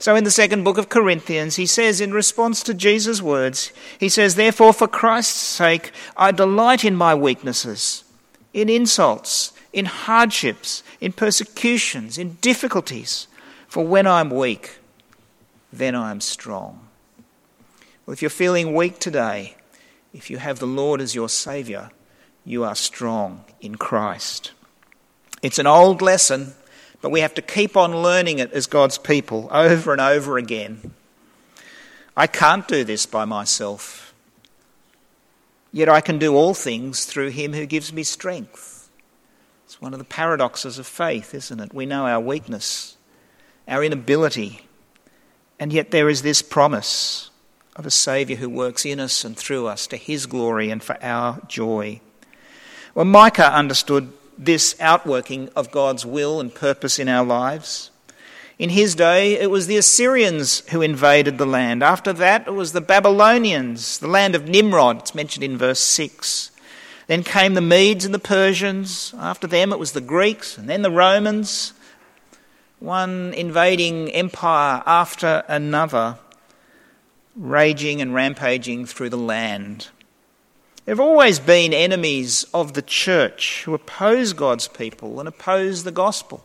So, 0.00 0.16
in 0.16 0.24
the 0.24 0.30
second 0.30 0.64
book 0.64 0.78
of 0.78 0.88
Corinthians, 0.88 1.56
he 1.56 1.66
says, 1.66 2.00
in 2.00 2.12
response 2.12 2.62
to 2.64 2.74
Jesus' 2.74 3.22
words, 3.22 3.72
he 3.98 4.08
says, 4.08 4.34
Therefore, 4.34 4.72
for 4.72 4.88
Christ's 4.88 5.38
sake, 5.38 5.92
I 6.16 6.32
delight 6.32 6.84
in 6.84 6.96
my 6.96 7.14
weaknesses, 7.14 8.03
in 8.54 8.70
insults, 8.70 9.52
in 9.74 9.84
hardships, 9.84 10.82
in 11.00 11.12
persecutions, 11.12 12.16
in 12.16 12.38
difficulties. 12.40 13.26
For 13.68 13.84
when 13.84 14.06
I'm 14.06 14.30
weak, 14.30 14.78
then 15.72 15.94
I 15.94 16.12
am 16.12 16.22
strong. 16.22 16.88
Well, 18.06 18.12
if 18.12 18.22
you're 18.22 18.30
feeling 18.30 18.74
weak 18.74 18.98
today, 19.00 19.56
if 20.14 20.30
you 20.30 20.38
have 20.38 20.60
the 20.60 20.66
Lord 20.66 21.00
as 21.00 21.14
your 21.14 21.28
Saviour, 21.28 21.90
you 22.44 22.62
are 22.62 22.76
strong 22.76 23.44
in 23.60 23.74
Christ. 23.74 24.52
It's 25.42 25.58
an 25.58 25.66
old 25.66 26.00
lesson, 26.00 26.54
but 27.02 27.10
we 27.10 27.20
have 27.20 27.34
to 27.34 27.42
keep 27.42 27.76
on 27.76 28.02
learning 28.02 28.38
it 28.38 28.52
as 28.52 28.66
God's 28.66 28.96
people 28.96 29.48
over 29.50 29.92
and 29.92 30.00
over 30.00 30.38
again. 30.38 30.94
I 32.16 32.28
can't 32.28 32.68
do 32.68 32.84
this 32.84 33.06
by 33.06 33.24
myself, 33.24 34.13
yet 35.74 35.88
I 35.88 36.00
can 36.00 36.18
do 36.18 36.36
all 36.36 36.54
things 36.54 37.04
through 37.04 37.30
Him 37.30 37.52
who 37.52 37.66
gives 37.66 37.92
me 37.92 38.04
strength. 38.04 38.88
It's 39.64 39.80
one 39.80 39.92
of 39.92 39.98
the 39.98 40.04
paradoxes 40.04 40.78
of 40.78 40.86
faith, 40.86 41.34
isn't 41.34 41.58
it? 41.58 41.74
We 41.74 41.84
know 41.84 42.06
our 42.06 42.20
weakness, 42.20 42.96
our 43.66 43.82
inability, 43.82 44.66
and 45.58 45.72
yet 45.72 45.90
there 45.90 46.08
is 46.08 46.22
this 46.22 46.42
promise 46.42 47.30
of 47.74 47.86
a 47.86 47.90
Saviour 47.90 48.38
who 48.38 48.48
works 48.48 48.86
in 48.86 49.00
us 49.00 49.24
and 49.24 49.36
through 49.36 49.66
us 49.66 49.88
to 49.88 49.96
His 49.96 50.26
glory 50.26 50.70
and 50.70 50.80
for 50.80 50.96
our 51.02 51.40
joy. 51.48 52.00
Well, 52.94 53.04
Micah 53.04 53.52
understood 53.52 54.12
this 54.38 54.76
outworking 54.80 55.48
of 55.56 55.72
God's 55.72 56.06
will 56.06 56.38
and 56.38 56.54
purpose 56.54 57.00
in 57.00 57.08
our 57.08 57.26
lives. 57.26 57.90
In 58.56 58.70
his 58.70 58.94
day, 58.94 59.38
it 59.38 59.50
was 59.50 59.66
the 59.66 59.76
Assyrians 59.76 60.60
who 60.70 60.80
invaded 60.80 61.38
the 61.38 61.46
land. 61.46 61.82
After 61.82 62.12
that, 62.12 62.46
it 62.46 62.52
was 62.52 62.72
the 62.72 62.80
Babylonians, 62.80 63.98
the 63.98 64.06
land 64.06 64.36
of 64.36 64.48
Nimrod. 64.48 64.98
It's 65.00 65.14
mentioned 65.14 65.42
in 65.42 65.58
verse 65.58 65.80
6. 65.80 66.52
Then 67.08 67.24
came 67.24 67.54
the 67.54 67.60
Medes 67.60 68.04
and 68.04 68.14
the 68.14 68.20
Persians. 68.20 69.12
After 69.18 69.48
them, 69.48 69.72
it 69.72 69.78
was 69.80 69.92
the 69.92 70.00
Greeks, 70.00 70.56
and 70.56 70.68
then 70.68 70.82
the 70.82 70.90
Romans. 70.90 71.72
One 72.78 73.34
invading 73.34 74.10
empire 74.10 74.84
after 74.86 75.42
another, 75.48 76.18
raging 77.34 78.00
and 78.00 78.14
rampaging 78.14 78.86
through 78.86 79.10
the 79.10 79.16
land. 79.16 79.88
There 80.84 80.92
have 80.92 81.00
always 81.00 81.40
been 81.40 81.72
enemies 81.72 82.44
of 82.54 82.74
the 82.74 82.82
church 82.82 83.64
who 83.64 83.74
oppose 83.74 84.32
God's 84.32 84.68
people 84.68 85.18
and 85.18 85.28
oppose 85.28 85.82
the 85.82 85.90
gospel. 85.90 86.44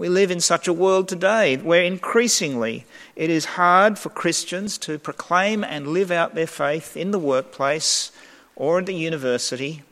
We 0.00 0.08
live 0.08 0.30
in 0.30 0.40
such 0.40 0.66
a 0.66 0.72
world 0.72 1.08
today 1.08 1.58
where 1.58 1.82
increasingly 1.82 2.86
it 3.16 3.28
is 3.28 3.44
hard 3.44 3.98
for 3.98 4.08
Christians 4.08 4.78
to 4.78 4.98
proclaim 4.98 5.62
and 5.62 5.88
live 5.88 6.10
out 6.10 6.34
their 6.34 6.46
faith 6.46 6.96
in 6.96 7.10
the 7.10 7.18
workplace 7.18 8.10
or 8.56 8.78
at 8.78 8.86
the 8.86 8.94
university. 8.94 9.82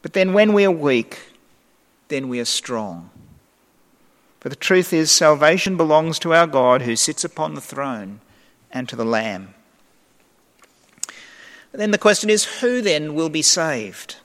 But 0.00 0.14
then 0.14 0.32
when 0.32 0.54
we 0.54 0.64
are 0.64 0.70
weak, 0.70 1.18
then 2.08 2.30
we 2.30 2.40
are 2.40 2.46
strong. 2.46 3.10
For 4.40 4.48
the 4.48 4.56
truth 4.56 4.94
is, 4.94 5.12
salvation 5.12 5.76
belongs 5.76 6.18
to 6.20 6.32
our 6.32 6.46
God 6.46 6.80
who 6.80 6.96
sits 6.96 7.24
upon 7.24 7.52
the 7.52 7.60
throne 7.60 8.20
and 8.70 8.88
to 8.88 8.96
the 8.96 9.04
Lamb. 9.04 9.52
Then 11.72 11.90
the 11.90 11.98
question 11.98 12.30
is 12.30 12.60
who 12.62 12.80
then 12.80 13.14
will 13.14 13.28
be 13.28 13.42
saved? 13.42 14.16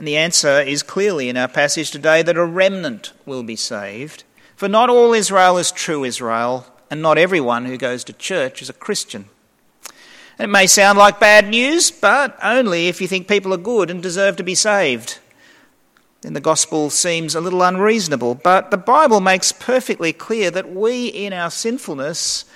And 0.00 0.08
the 0.08 0.16
answer 0.16 0.62
is 0.62 0.82
clearly 0.82 1.28
in 1.28 1.36
our 1.36 1.46
passage 1.46 1.90
today 1.90 2.22
that 2.22 2.38
a 2.38 2.44
remnant 2.46 3.12
will 3.26 3.42
be 3.42 3.54
saved. 3.54 4.24
For 4.56 4.66
not 4.66 4.88
all 4.88 5.12
Israel 5.12 5.58
is 5.58 5.70
true 5.70 6.04
Israel, 6.04 6.64
and 6.90 7.02
not 7.02 7.18
everyone 7.18 7.66
who 7.66 7.76
goes 7.76 8.02
to 8.04 8.14
church 8.14 8.62
is 8.62 8.70
a 8.70 8.72
Christian. 8.72 9.26
It 10.38 10.46
may 10.46 10.66
sound 10.66 10.96
like 10.96 11.20
bad 11.20 11.50
news, 11.50 11.90
but 11.90 12.38
only 12.42 12.88
if 12.88 13.02
you 13.02 13.08
think 13.08 13.28
people 13.28 13.52
are 13.52 13.58
good 13.58 13.90
and 13.90 14.02
deserve 14.02 14.36
to 14.36 14.42
be 14.42 14.54
saved. 14.54 15.18
Then 16.22 16.32
the 16.32 16.40
gospel 16.40 16.88
seems 16.88 17.34
a 17.34 17.40
little 17.42 17.62
unreasonable, 17.62 18.36
but 18.36 18.70
the 18.70 18.78
Bible 18.78 19.20
makes 19.20 19.52
perfectly 19.52 20.14
clear 20.14 20.50
that 20.50 20.74
we, 20.74 21.08
in 21.08 21.34
our 21.34 21.50
sinfulness, 21.50 22.46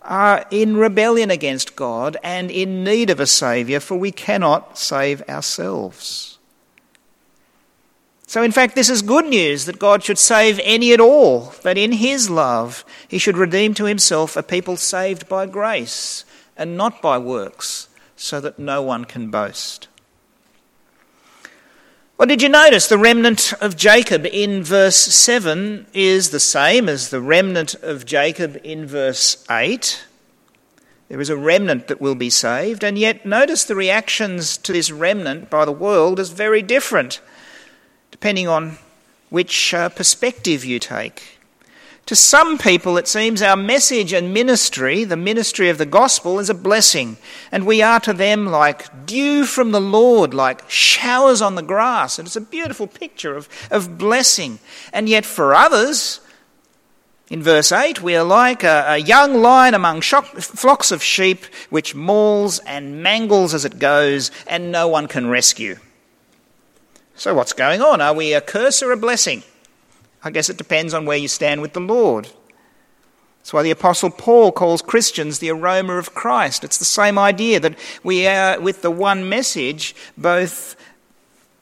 are 0.00 0.46
in 0.50 0.78
rebellion 0.78 1.30
against 1.30 1.76
God 1.76 2.16
and 2.22 2.50
in 2.50 2.82
need 2.84 3.10
of 3.10 3.20
a 3.20 3.26
Saviour, 3.26 3.80
for 3.80 3.98
we 3.98 4.12
cannot 4.12 4.78
save 4.78 5.20
ourselves. 5.28 6.35
So, 8.28 8.42
in 8.42 8.50
fact, 8.50 8.74
this 8.74 8.90
is 8.90 9.02
good 9.02 9.26
news 9.26 9.66
that 9.66 9.78
God 9.78 10.02
should 10.02 10.18
save 10.18 10.60
any 10.64 10.92
at 10.92 11.00
all, 11.00 11.54
that 11.62 11.78
in 11.78 11.92
His 11.92 12.28
love 12.28 12.84
He 13.06 13.18
should 13.18 13.36
redeem 13.36 13.72
to 13.74 13.84
Himself 13.84 14.36
a 14.36 14.42
people 14.42 14.76
saved 14.76 15.28
by 15.28 15.46
grace 15.46 16.24
and 16.56 16.76
not 16.76 17.00
by 17.00 17.18
works, 17.18 17.88
so 18.16 18.40
that 18.40 18.58
no 18.58 18.82
one 18.82 19.04
can 19.04 19.30
boast. 19.30 19.86
Well, 22.18 22.26
did 22.26 22.40
you 22.40 22.48
notice 22.48 22.88
the 22.88 22.96
remnant 22.96 23.52
of 23.60 23.76
Jacob 23.76 24.24
in 24.24 24.64
verse 24.64 24.96
7 24.96 25.86
is 25.92 26.30
the 26.30 26.40
same 26.40 26.88
as 26.88 27.10
the 27.10 27.20
remnant 27.20 27.74
of 27.74 28.06
Jacob 28.06 28.58
in 28.64 28.86
verse 28.86 29.44
8? 29.50 30.04
There 31.08 31.20
is 31.20 31.28
a 31.28 31.36
remnant 31.36 31.88
that 31.88 32.00
will 32.00 32.14
be 32.14 32.30
saved, 32.30 32.82
and 32.82 32.98
yet 32.98 33.26
notice 33.26 33.64
the 33.64 33.76
reactions 33.76 34.56
to 34.56 34.72
this 34.72 34.90
remnant 34.90 35.50
by 35.50 35.66
the 35.66 35.72
world 35.72 36.18
is 36.18 36.30
very 36.30 36.62
different, 36.62 37.20
depending 38.10 38.48
on 38.48 38.78
which 39.30 39.74
uh, 39.74 39.88
perspective 39.88 40.64
you 40.64 40.78
take. 40.78 41.36
To 42.06 42.14
some 42.14 42.56
people, 42.56 42.98
it 42.98 43.08
seems 43.08 43.42
our 43.42 43.56
message 43.56 44.12
and 44.12 44.32
ministry, 44.32 45.02
the 45.02 45.16
ministry 45.16 45.68
of 45.68 45.78
the 45.78 45.86
gospel, 45.86 46.38
is 46.38 46.48
a 46.48 46.54
blessing, 46.54 47.16
and 47.50 47.66
we 47.66 47.82
are 47.82 47.98
to 48.00 48.12
them 48.12 48.46
like 48.46 49.06
dew 49.06 49.44
from 49.44 49.72
the 49.72 49.80
Lord, 49.80 50.32
like 50.32 50.70
showers 50.70 51.42
on 51.42 51.56
the 51.56 51.62
grass. 51.62 52.16
And 52.18 52.26
it's 52.26 52.36
a 52.36 52.40
beautiful 52.40 52.86
picture 52.86 53.36
of, 53.36 53.48
of 53.72 53.98
blessing. 53.98 54.60
And 54.92 55.08
yet, 55.08 55.26
for 55.26 55.52
others, 55.52 56.20
in 57.28 57.42
verse 57.42 57.72
8, 57.72 58.00
we 58.00 58.14
are 58.14 58.22
like 58.22 58.62
a, 58.62 58.84
a 58.86 58.98
young 58.98 59.42
lion 59.42 59.74
among 59.74 60.00
shock, 60.00 60.26
flocks 60.26 60.92
of 60.92 61.02
sheep, 61.02 61.44
which 61.70 61.96
mauls 61.96 62.60
and 62.60 63.02
mangles 63.02 63.52
as 63.52 63.64
it 63.64 63.80
goes, 63.80 64.30
and 64.46 64.70
no 64.70 64.86
one 64.86 65.08
can 65.08 65.28
rescue. 65.28 65.76
So, 67.18 67.32
what's 67.34 67.54
going 67.54 67.80
on? 67.80 68.02
Are 68.02 68.12
we 68.12 68.34
a 68.34 68.42
curse 68.42 68.82
or 68.82 68.92
a 68.92 68.96
blessing? 68.96 69.42
I 70.22 70.30
guess 70.30 70.50
it 70.50 70.58
depends 70.58 70.92
on 70.92 71.06
where 71.06 71.16
you 71.16 71.28
stand 71.28 71.62
with 71.62 71.72
the 71.72 71.80
Lord. 71.80 72.28
That's 73.38 73.54
why 73.54 73.62
the 73.62 73.70
Apostle 73.70 74.10
Paul 74.10 74.52
calls 74.52 74.82
Christians 74.82 75.38
the 75.38 75.50
aroma 75.50 75.96
of 75.96 76.12
Christ. 76.12 76.62
It's 76.62 76.76
the 76.76 76.84
same 76.84 77.18
idea 77.18 77.58
that 77.60 77.78
we 78.02 78.26
are, 78.26 78.60
with 78.60 78.82
the 78.82 78.90
one 78.90 79.30
message, 79.30 79.94
both 80.18 80.76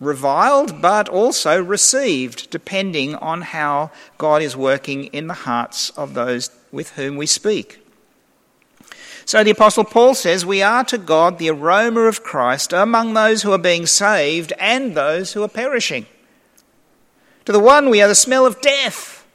reviled 0.00 0.82
but 0.82 1.08
also 1.08 1.62
received, 1.62 2.50
depending 2.50 3.14
on 3.14 3.42
how 3.42 3.92
God 4.18 4.42
is 4.42 4.56
working 4.56 5.04
in 5.06 5.28
the 5.28 5.34
hearts 5.34 5.90
of 5.90 6.14
those 6.14 6.50
with 6.72 6.90
whom 6.92 7.16
we 7.16 7.26
speak. 7.26 7.83
So 9.26 9.42
the 9.42 9.50
Apostle 9.50 9.84
Paul 9.84 10.14
says, 10.14 10.44
We 10.44 10.62
are 10.62 10.84
to 10.84 10.98
God 10.98 11.38
the 11.38 11.50
aroma 11.50 12.02
of 12.02 12.22
Christ 12.22 12.72
among 12.72 13.14
those 13.14 13.42
who 13.42 13.52
are 13.52 13.58
being 13.58 13.86
saved 13.86 14.52
and 14.58 14.94
those 14.94 15.32
who 15.32 15.42
are 15.42 15.48
perishing. 15.48 16.06
To 17.46 17.52
the 17.52 17.60
one, 17.60 17.90
we 17.90 18.02
are 18.02 18.08
the 18.08 18.14
smell 18.14 18.46
of 18.46 18.60
death, 18.60 19.26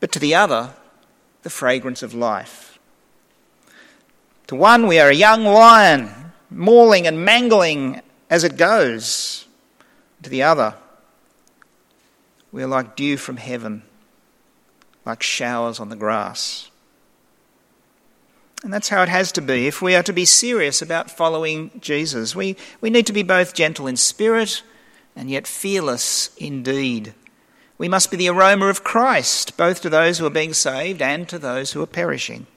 but 0.00 0.12
to 0.12 0.18
the 0.18 0.34
other, 0.34 0.74
the 1.42 1.50
fragrance 1.50 2.02
of 2.02 2.14
life. 2.14 2.78
To 4.48 4.56
one, 4.56 4.86
we 4.86 4.98
are 4.98 5.10
a 5.10 5.14
young 5.14 5.44
lion, 5.44 6.10
mauling 6.50 7.06
and 7.06 7.24
mangling 7.24 8.00
as 8.30 8.44
it 8.44 8.56
goes. 8.56 9.46
To 10.22 10.30
the 10.30 10.42
other, 10.42 10.74
we 12.50 12.62
are 12.62 12.66
like 12.66 12.96
dew 12.96 13.16
from 13.16 13.36
heaven, 13.36 13.82
like 15.04 15.22
showers 15.22 15.78
on 15.78 15.90
the 15.90 15.96
grass. 15.96 16.67
And 18.64 18.72
that's 18.72 18.88
how 18.88 19.02
it 19.02 19.08
has 19.08 19.30
to 19.32 19.40
be. 19.40 19.66
If 19.66 19.80
we 19.80 19.94
are 19.94 20.02
to 20.02 20.12
be 20.12 20.24
serious 20.24 20.82
about 20.82 21.10
following 21.10 21.70
Jesus, 21.80 22.34
we, 22.34 22.56
we 22.80 22.90
need 22.90 23.06
to 23.06 23.12
be 23.12 23.22
both 23.22 23.54
gentle 23.54 23.86
in 23.86 23.96
spirit 23.96 24.62
and 25.14 25.30
yet 25.30 25.46
fearless 25.46 26.34
indeed. 26.36 27.14
We 27.78 27.88
must 27.88 28.10
be 28.10 28.16
the 28.16 28.28
aroma 28.28 28.66
of 28.66 28.82
Christ, 28.82 29.56
both 29.56 29.80
to 29.82 29.90
those 29.90 30.18
who 30.18 30.26
are 30.26 30.30
being 30.30 30.52
saved 30.52 31.00
and 31.00 31.28
to 31.28 31.38
those 31.38 31.72
who 31.72 31.82
are 31.82 31.86
perishing. 31.86 32.48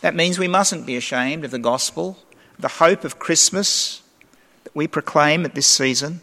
That 0.00 0.14
means 0.14 0.38
we 0.38 0.48
mustn't 0.48 0.86
be 0.86 0.96
ashamed 0.96 1.44
of 1.44 1.50
the 1.50 1.58
gospel, 1.58 2.18
the 2.58 2.68
hope 2.68 3.04
of 3.04 3.18
Christmas 3.18 4.00
that 4.64 4.74
we 4.74 4.88
proclaim 4.88 5.44
at 5.44 5.54
this 5.54 5.66
season. 5.66 6.22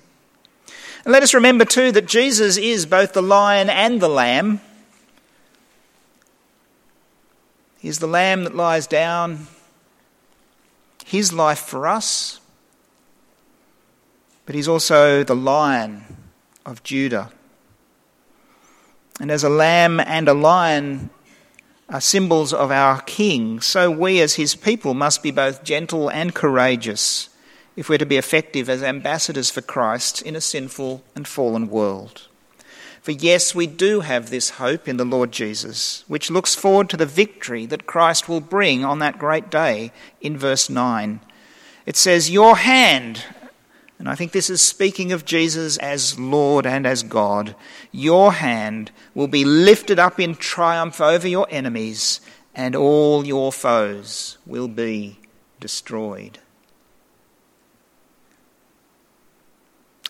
And 1.04 1.14
let 1.14 1.24
us 1.24 1.36
remember 1.36 1.64
too 1.64 1.92
that 1.92 2.08
Jesus 2.08 2.58
is 2.58 2.88
both 2.88 3.14
the 3.14 3.22
lion 3.22 3.70
and 3.70 4.02
the 4.02 4.10
lamb. 4.10 4.62
He 7.80 7.88
is 7.88 8.00
the 8.00 8.08
lamb 8.08 8.44
that 8.44 8.56
lies 8.56 8.88
down 8.88 9.48
his 11.06 11.32
life 11.32 11.60
for 11.60 11.88
us 11.88 12.42
but 14.48 14.56
he's 14.56 14.68
also 14.68 15.24
the 15.26 15.36
lion 15.36 16.04
of 16.66 16.82
Judah. 16.82 17.30
And 19.20 19.30
as 19.30 19.44
a 19.44 19.50
lamb 19.50 20.00
and 20.00 20.30
a 20.30 20.34
lion 20.34 21.10
are 21.90 22.00
symbols 22.00 22.54
of 22.54 22.72
our 22.72 23.02
king, 23.02 23.60
so 23.60 23.92
we 23.92 24.22
as 24.22 24.36
his 24.36 24.56
people 24.56 24.94
must 24.94 25.22
be 25.22 25.32
both 25.32 25.66
gentle 25.66 26.10
and 26.10 26.34
courageous 26.34 27.28
if 27.76 27.90
we're 27.90 27.98
to 27.98 28.06
be 28.06 28.16
effective 28.16 28.70
as 28.70 28.82
ambassadors 28.82 29.50
for 29.50 29.62
Christ 29.62 30.22
in 30.22 30.36
a 30.36 30.42
sinful 30.42 31.04
and 31.14 31.28
fallen 31.28 31.70
world. 31.70 32.27
For 33.08 33.14
yes, 33.14 33.56
we 33.56 33.68
do 33.68 34.02
have 34.02 34.30
this 34.30 34.50
hope 34.60 34.86
in 34.86 34.98
the 34.98 35.06
Lord 35.06 35.32
Jesus, 35.32 36.04
which 36.10 36.30
looks 36.30 36.56
forward 36.56 36.90
to 36.90 36.98
the 36.98 37.06
victory 37.06 37.66
that 37.66 37.86
Christ 37.86 38.28
will 38.28 38.42
bring 38.42 38.84
on 38.84 39.00
that 39.00 39.18
great 39.18 39.50
day 39.50 39.94
in 40.20 40.38
verse 40.38 40.70
9. 40.70 41.22
It 41.86 41.96
says, 41.96 42.30
Your 42.30 42.58
hand, 42.58 43.24
and 43.98 44.10
I 44.10 44.16
think 44.16 44.34
this 44.34 44.50
is 44.50 44.60
speaking 44.60 45.14
of 45.14 45.24
Jesus 45.24 45.78
as 45.78 46.20
Lord 46.20 46.66
and 46.66 46.86
as 46.86 47.02
God. 47.02 47.56
Your 47.94 48.34
hand 48.34 48.92
will 49.16 49.30
be 49.30 49.46
lifted 49.46 50.00
up 50.00 50.20
in 50.20 50.36
triumph 50.36 51.00
over 51.00 51.30
your 51.30 51.48
enemies, 51.50 52.20
and 52.54 52.76
all 52.76 53.26
your 53.26 53.54
foes 53.54 54.38
will 54.46 54.68
be 54.68 55.18
destroyed. 55.62 56.40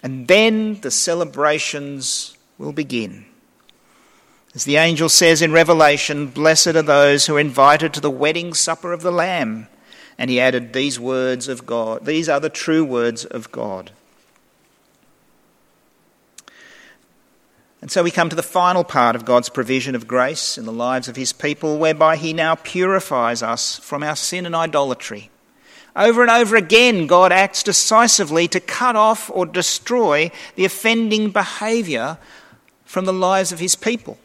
And 0.01 0.27
then 0.27 0.81
the 0.81 0.89
celebrations 0.89 2.33
will 2.57 2.73
begin. 2.73 3.25
As 4.55 4.63
the 4.63 4.77
angel 4.77 5.09
says 5.09 5.41
in 5.41 5.51
Revelation, 5.51 6.27
Blessed 6.27 6.67
are 6.75 6.81
those 6.81 7.27
who 7.27 7.35
are 7.35 7.39
invited 7.39 7.93
to 7.93 8.01
the 8.01 8.09
wedding 8.09 8.53
supper 8.53 8.91
of 8.91 9.01
the 9.01 9.11
Lamb. 9.11 9.67
And 10.17 10.31
he 10.31 10.39
added 10.39 10.73
these 10.73 10.99
words 10.99 11.47
of 11.47 11.67
God. 11.67 12.05
These 12.05 12.27
are 12.27 12.39
the 12.39 12.49
true 12.49 12.83
words 12.83 13.23
of 13.23 13.51
God. 13.51 13.91
And 17.81 17.91
so 17.91 18.01
we 18.01 18.09
come 18.09 18.29
to 18.29 18.35
the 18.35 18.41
final 18.41 18.83
part 18.83 19.15
of 19.15 19.25
God's 19.25 19.49
provision 19.49 19.93
of 19.93 20.07
grace 20.07 20.57
in 20.57 20.65
the 20.65 20.73
lives 20.73 21.07
of 21.07 21.15
his 21.15 21.31
people, 21.31 21.77
whereby 21.77 22.15
he 22.15 22.33
now 22.33 22.55
purifies 22.55 23.43
us 23.43 23.77
from 23.77 24.01
our 24.01 24.15
sin 24.15 24.47
and 24.47 24.55
idolatry. 24.55 25.29
Over 25.95 26.21
and 26.21 26.31
over 26.31 26.55
again, 26.55 27.07
God 27.07 27.31
acts 27.31 27.63
decisively 27.63 28.47
to 28.49 28.59
cut 28.59 28.95
off 28.95 29.29
or 29.31 29.45
destroy 29.45 30.31
the 30.55 30.65
offending 30.65 31.29
behaviour 31.29 32.17
from 32.87 33.05
the 33.05 33.13
lives 33.13 33.51
of 33.51 33.59
his 33.59 33.75
people. 33.75 34.17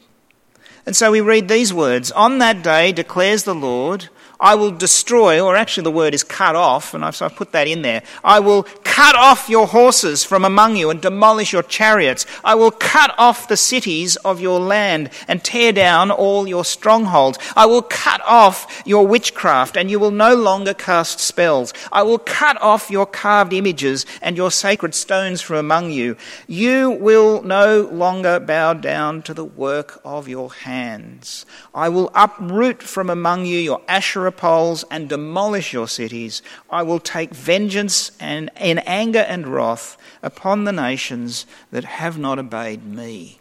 And 0.86 0.96
so 0.96 1.12
we 1.12 1.20
read 1.20 1.48
these 1.48 1.74
words 1.74 2.10
On 2.12 2.38
that 2.38 2.62
day, 2.62 2.92
declares 2.92 3.42
the 3.44 3.54
Lord, 3.54 4.08
I 4.42 4.56
will 4.56 4.72
destroy, 4.72 5.40
or 5.40 5.54
actually 5.54 5.84
the 5.84 5.92
word 5.92 6.14
is 6.14 6.24
cut 6.24 6.56
off, 6.56 6.94
and 6.94 7.04
I've, 7.04 7.14
so 7.14 7.26
I've 7.26 7.36
put 7.36 7.52
that 7.52 7.68
in 7.68 7.82
there. 7.82 8.02
I 8.24 8.40
will 8.40 8.64
cut 8.82 9.14
off 9.14 9.48
your 9.48 9.68
horses 9.68 10.24
from 10.24 10.44
among 10.44 10.76
you 10.76 10.90
and 10.90 11.00
demolish 11.00 11.52
your 11.52 11.62
chariots. 11.62 12.26
I 12.42 12.56
will 12.56 12.72
cut 12.72 13.14
off 13.16 13.46
the 13.46 13.56
cities 13.56 14.16
of 14.16 14.40
your 14.40 14.58
land 14.58 15.10
and 15.28 15.44
tear 15.44 15.72
down 15.72 16.10
all 16.10 16.48
your 16.48 16.64
strongholds. 16.64 17.38
I 17.56 17.66
will 17.66 17.82
cut 17.82 18.20
off 18.26 18.82
your 18.84 19.06
witchcraft 19.06 19.76
and 19.76 19.88
you 19.88 20.00
will 20.00 20.10
no 20.10 20.34
longer 20.34 20.74
cast 20.74 21.20
spells. 21.20 21.72
I 21.92 22.02
will 22.02 22.18
cut 22.18 22.60
off 22.60 22.90
your 22.90 23.06
carved 23.06 23.52
images 23.52 24.04
and 24.20 24.36
your 24.36 24.50
sacred 24.50 24.94
stones 24.94 25.40
from 25.40 25.56
among 25.56 25.92
you. 25.92 26.16
You 26.48 26.90
will 26.90 27.42
no 27.42 27.82
longer 27.82 28.40
bow 28.40 28.74
down 28.74 29.22
to 29.22 29.34
the 29.34 29.44
work 29.44 30.00
of 30.04 30.28
your 30.28 30.52
hands. 30.52 31.46
I 31.72 31.88
will 31.88 32.10
uproot 32.14 32.82
from 32.82 33.08
among 33.08 33.46
you 33.46 33.58
your 33.58 33.80
Asherah 33.86 34.31
poles 34.32 34.84
and 34.90 35.08
demolish 35.08 35.72
your 35.72 35.86
cities. 35.86 36.42
I 36.70 36.82
will 36.82 36.98
take 36.98 37.30
vengeance 37.30 38.10
and 38.18 38.50
in 38.58 38.78
anger 38.80 39.20
and 39.20 39.46
wrath 39.46 39.96
upon 40.22 40.64
the 40.64 40.72
nations 40.72 41.46
that 41.70 41.84
have 41.84 42.18
not 42.18 42.38
obeyed 42.38 42.84
me. 42.84 43.38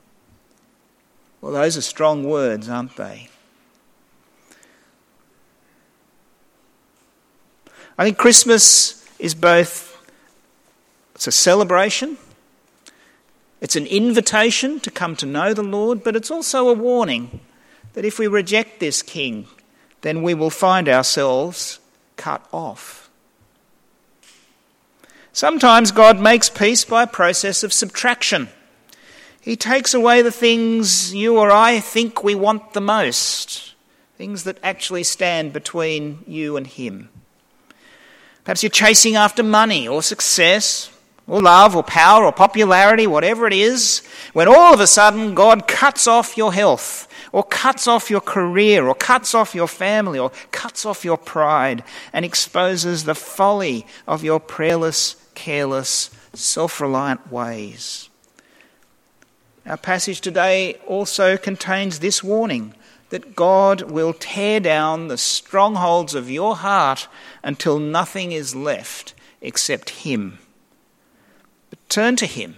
Well, 1.41 1.53
those 1.53 1.75
are 1.75 1.81
strong 1.81 2.23
words, 2.23 2.69
aren't 2.69 2.95
they? 2.97 3.29
I 7.97 8.05
think 8.05 8.17
Christmas 8.17 9.07
is 9.19 9.35
both 9.35 9.89
it's 11.15 11.27
a 11.27 11.31
celebration, 11.31 12.17
it's 13.59 13.75
an 13.75 13.85
invitation 13.85 14.79
to 14.79 14.89
come 14.89 15.15
to 15.17 15.27
know 15.27 15.53
the 15.53 15.61
Lord, 15.61 16.03
but 16.03 16.15
it's 16.15 16.31
also 16.31 16.67
a 16.67 16.73
warning 16.73 17.41
that 17.93 18.05
if 18.05 18.17
we 18.17 18.25
reject 18.25 18.79
this 18.79 19.03
king, 19.03 19.45
then 20.01 20.23
we 20.23 20.33
will 20.33 20.49
find 20.49 20.89
ourselves 20.89 21.79
cut 22.17 22.45
off. 22.51 23.09
Sometimes 25.33 25.91
God 25.91 26.19
makes 26.19 26.49
peace 26.49 26.83
by 26.83 27.03
a 27.03 27.07
process 27.07 27.63
of 27.63 27.71
subtraction. 27.71 28.49
He 29.39 29.55
takes 29.55 29.93
away 29.93 30.21
the 30.21 30.31
things 30.31 31.15
you 31.15 31.39
or 31.39 31.51
I 31.51 31.79
think 31.79 32.23
we 32.23 32.35
want 32.35 32.73
the 32.73 32.81
most, 32.81 33.73
things 34.17 34.43
that 34.43 34.59
actually 34.61 35.03
stand 35.03 35.53
between 35.53 36.23
you 36.27 36.57
and 36.57 36.67
Him. 36.67 37.09
Perhaps 38.43 38.61
you're 38.61 38.69
chasing 38.69 39.15
after 39.15 39.41
money 39.41 39.87
or 39.87 40.03
success 40.03 40.91
or 41.27 41.41
love 41.41 41.75
or 41.75 41.83
power 41.83 42.25
or 42.25 42.31
popularity, 42.31 43.07
whatever 43.07 43.47
it 43.47 43.53
is, 43.53 44.01
when 44.33 44.47
all 44.47 44.73
of 44.73 44.79
a 44.79 44.87
sudden 44.87 45.33
God 45.33 45.67
cuts 45.67 46.07
off 46.07 46.37
your 46.37 46.51
health 46.51 47.07
or 47.31 47.43
cuts 47.43 47.87
off 47.87 48.09
your 48.09 48.21
career, 48.21 48.87
or 48.87 48.95
cuts 48.95 49.33
off 49.33 49.55
your 49.55 49.67
family, 49.67 50.19
or 50.19 50.31
cuts 50.51 50.85
off 50.85 51.05
your 51.05 51.17
pride, 51.17 51.83
and 52.11 52.25
exposes 52.25 53.05
the 53.05 53.15
folly 53.15 53.85
of 54.07 54.23
your 54.23 54.39
prayerless, 54.39 55.15
careless, 55.35 56.09
self 56.33 56.81
reliant 56.81 57.31
ways. 57.31 58.09
Our 59.65 59.77
passage 59.77 60.21
today 60.21 60.75
also 60.87 61.37
contains 61.37 61.99
this 61.99 62.23
warning 62.23 62.73
that 63.09 63.35
God 63.35 63.81
will 63.91 64.13
tear 64.13 64.59
down 64.59 65.07
the 65.07 65.17
strongholds 65.17 66.15
of 66.15 66.31
your 66.31 66.55
heart 66.55 67.07
until 67.43 67.77
nothing 67.77 68.31
is 68.31 68.55
left 68.55 69.13
except 69.41 69.89
Him. 69.89 70.39
But 71.69 71.79
turn 71.89 72.15
to 72.17 72.25
Him, 72.25 72.55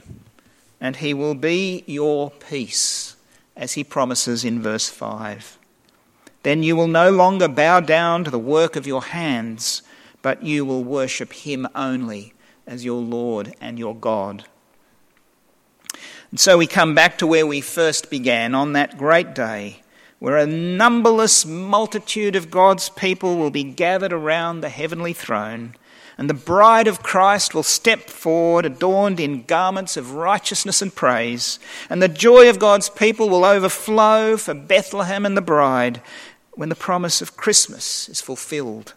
and 0.80 0.98
He 0.98 1.14
will 1.14 1.36
be 1.36 1.84
your 1.88 2.32
peace, 2.32 3.13
as 3.56 3.74
He 3.74 3.84
promises 3.84 4.44
in 4.44 4.62
verse 4.62 4.90
5. 4.90 5.58
Then 6.44 6.64
you 6.64 6.76
will 6.76 6.88
no 6.88 7.10
longer 7.10 7.48
bow 7.48 7.80
down 7.80 8.24
to 8.24 8.32
the 8.32 8.40
work 8.40 8.76
of 8.76 8.88
your 8.88 9.04
hands, 9.04 9.82
but 10.22 10.44
you 10.44 10.66
will 10.66 10.84
worship 10.84 11.34
Him 11.34 11.68
only 11.74 12.34
as 12.68 12.86
your 12.86 13.02
Lord 13.02 13.56
and 13.62 13.80
your 13.80 13.96
God. 13.96 14.46
And 16.32 16.40
so 16.40 16.58
we 16.58 16.68
come 16.68 16.96
back 16.96 17.18
to 17.20 17.28
where 17.28 17.46
we 17.46 17.62
first 17.62 18.10
began 18.10 18.56
on 18.56 18.74
that 18.74 18.98
great 18.98 19.36
day, 19.36 19.82
where 20.20 20.38
a 20.38 20.48
numberless 20.48 21.46
multitude 21.46 22.36
of 22.36 22.50
God's 22.50 22.90
people 22.90 23.38
will 23.38 23.52
be 23.52 23.64
gathered 23.64 24.14
around 24.14 24.62
the 24.62 24.70
heavenly 24.70 25.14
throne, 25.14 25.76
and 26.18 26.30
the 26.30 26.34
bride 26.34 26.88
of 26.88 27.04
Christ 27.04 27.54
will 27.54 27.64
step 27.64 28.10
forward 28.10 28.66
adorned 28.66 29.20
in 29.20 29.44
garments 29.44 29.98
of 29.98 30.14
righteousness 30.14 30.82
and 30.82 30.94
praise, 30.94 31.60
and 31.90 32.02
the 32.02 32.08
joy 32.08 32.50
of 32.50 32.60
God's 32.60 32.90
people 32.90 33.30
will 33.30 33.46
overflow 33.46 34.38
for 34.38 34.54
Bethlehem 34.54 35.26
and 35.26 35.36
the 35.36 35.42
bride 35.42 36.02
when 36.52 36.70
the 36.70 36.76
promise 36.76 37.22
of 37.22 37.38
Christmas 37.38 38.08
is 38.10 38.22
fulfilled, 38.22 38.94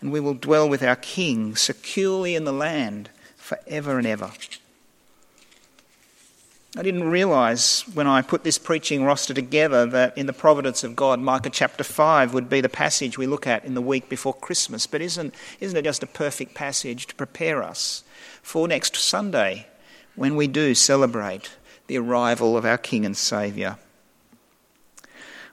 and 0.00 0.12
we 0.12 0.20
will 0.20 0.34
dwell 0.34 0.68
with 0.68 0.82
our 0.82 0.96
King 0.96 1.56
securely 1.56 2.34
in 2.34 2.44
the 2.44 2.52
land 2.52 3.10
forever 3.36 3.98
and 3.98 4.06
ever. 4.06 4.30
I 6.78 6.82
didn't 6.82 7.08
realize 7.08 7.84
when 7.94 8.06
I 8.06 8.20
put 8.20 8.44
this 8.44 8.58
preaching 8.58 9.02
roster 9.02 9.32
together 9.32 9.86
that 9.86 10.18
in 10.18 10.26
the 10.26 10.34
providence 10.34 10.84
of 10.84 10.94
God, 10.94 11.18
Micah 11.20 11.48
chapter 11.48 11.82
5 11.82 12.34
would 12.34 12.50
be 12.50 12.60
the 12.60 12.68
passage 12.68 13.16
we 13.16 13.26
look 13.26 13.46
at 13.46 13.64
in 13.64 13.72
the 13.72 13.80
week 13.80 14.10
before 14.10 14.34
Christmas. 14.34 14.86
But 14.86 15.00
isn't, 15.00 15.34
isn't 15.58 15.78
it 15.78 15.84
just 15.84 16.02
a 16.02 16.06
perfect 16.06 16.52
passage 16.52 17.06
to 17.06 17.14
prepare 17.14 17.62
us 17.62 18.04
for 18.42 18.68
next 18.68 18.94
Sunday 18.94 19.68
when 20.16 20.36
we 20.36 20.46
do 20.46 20.74
celebrate 20.74 21.50
the 21.86 21.96
arrival 21.96 22.58
of 22.58 22.66
our 22.66 22.76
King 22.76 23.06
and 23.06 23.16
Saviour? 23.16 23.78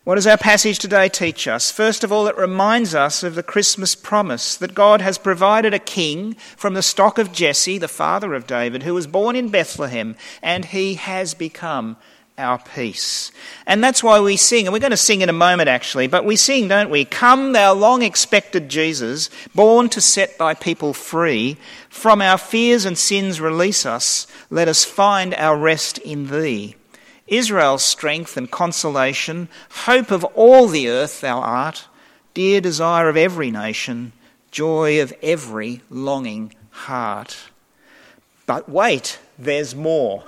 What 0.03 0.15
does 0.15 0.27
our 0.27 0.37
passage 0.37 0.79
today 0.79 1.07
teach 1.07 1.47
us? 1.47 1.71
First 1.71 2.03
of 2.03 2.11
all, 2.11 2.27
it 2.27 2.37
reminds 2.37 2.93
us 2.93 3.23
of 3.23 3.35
the 3.35 3.43
Christmas 3.43 3.95
promise 3.95 4.57
that 4.57 4.73
God 4.73 4.99
has 4.99 5.17
provided 5.17 5.73
a 5.73 5.79
king 5.79 6.33
from 6.57 6.73
the 6.73 6.81
stock 6.81 7.17
of 7.17 7.31
Jesse, 7.31 7.77
the 7.77 7.87
father 7.87 8.33
of 8.33 8.45
David, 8.45 8.83
who 8.83 8.93
was 8.93 9.07
born 9.07 9.37
in 9.37 9.47
Bethlehem, 9.47 10.17
and 10.41 10.65
he 10.65 10.95
has 10.95 11.33
become 11.33 11.95
our 12.37 12.59
peace. 12.59 13.31
And 13.65 13.81
that's 13.81 14.03
why 14.03 14.19
we 14.19 14.35
sing, 14.35 14.65
and 14.67 14.73
we're 14.73 14.79
going 14.79 14.91
to 14.91 14.97
sing 14.97 15.21
in 15.21 15.29
a 15.29 15.33
moment 15.33 15.69
actually, 15.69 16.07
but 16.07 16.25
we 16.25 16.35
sing, 16.35 16.67
don't 16.67 16.89
we? 16.89 17.05
Come, 17.05 17.53
thou 17.53 17.73
long 17.73 18.01
expected 18.01 18.67
Jesus, 18.67 19.29
born 19.55 19.87
to 19.87 20.01
set 20.01 20.37
thy 20.37 20.53
people 20.53 20.91
free. 20.91 21.55
From 21.87 22.21
our 22.21 22.37
fears 22.37 22.83
and 22.83 22.97
sins 22.97 23.39
release 23.39 23.85
us. 23.85 24.27
Let 24.49 24.67
us 24.67 24.83
find 24.83 25.33
our 25.35 25.57
rest 25.57 25.97
in 25.99 26.27
thee. 26.27 26.75
Israel's 27.27 27.83
strength 27.83 28.37
and 28.37 28.51
consolation, 28.51 29.47
hope 29.85 30.11
of 30.11 30.23
all 30.35 30.67
the 30.67 30.89
earth 30.89 31.21
thou 31.21 31.39
art, 31.39 31.87
dear 32.33 32.59
desire 32.59 33.09
of 33.09 33.17
every 33.17 33.51
nation, 33.51 34.11
joy 34.51 35.01
of 35.01 35.13
every 35.21 35.81
longing 35.89 36.53
heart. 36.71 37.37
But 38.45 38.67
wait, 38.67 39.19
there's 39.39 39.73
more. 39.73 40.23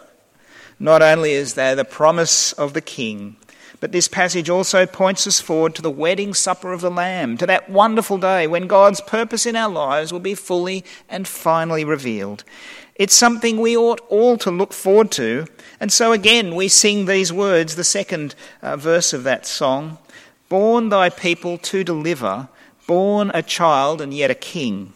Not 0.79 1.01
only 1.01 1.31
is 1.31 1.53
there 1.53 1.75
the 1.75 1.86
promise 1.86 2.53
of 2.53 2.73
the 2.73 2.81
King, 2.81 3.38
but 3.86 3.91
this 3.91 4.08
passage 4.08 4.50
also 4.50 4.88
points 4.88 5.28
us 5.28 5.39
forward 5.39 5.76
to 5.76 5.82
the 5.84 5.91
wedding 5.91 6.34
supper 6.34 6.74
of 6.74 6.82
the 6.82 6.89
Lamb, 6.89 7.38
to 7.38 7.45
that 7.45 7.69
wonderful 7.69 8.17
day 8.17 8.48
when 8.48 8.65
God's 8.65 9.00
purpose 9.00 9.45
in 9.45 9.56
our 9.56 9.69
lives 9.69 10.12
will 10.12 10.19
be 10.19 10.34
fully 10.34 10.84
and 11.08 11.28
finally 11.28 11.86
revealed. 11.86 12.43
It's 12.95 13.13
something 13.13 13.60
we 13.60 13.78
ought 13.78 14.02
all 14.10 14.39
to 14.39 14.50
look 14.50 14.74
forward 14.74 15.12
to. 15.12 15.45
And 15.80 15.93
so 15.93 16.13
again, 16.13 16.56
we 16.56 16.67
sing 16.67 17.06
these 17.06 17.32
words, 17.32 17.76
the 17.76 17.84
second 17.84 18.34
uh, 18.63 18.76
verse 18.76 19.13
of 19.13 19.24
that 19.26 19.45
song 19.45 20.00
Born 20.50 20.89
thy 20.89 21.12
people 21.12 21.60
to 21.60 21.84
deliver, 21.84 22.50
born 22.88 23.30
a 23.36 23.43
child 23.43 24.02
and 24.02 24.15
yet 24.15 24.32
a 24.32 24.34
king. 24.34 24.93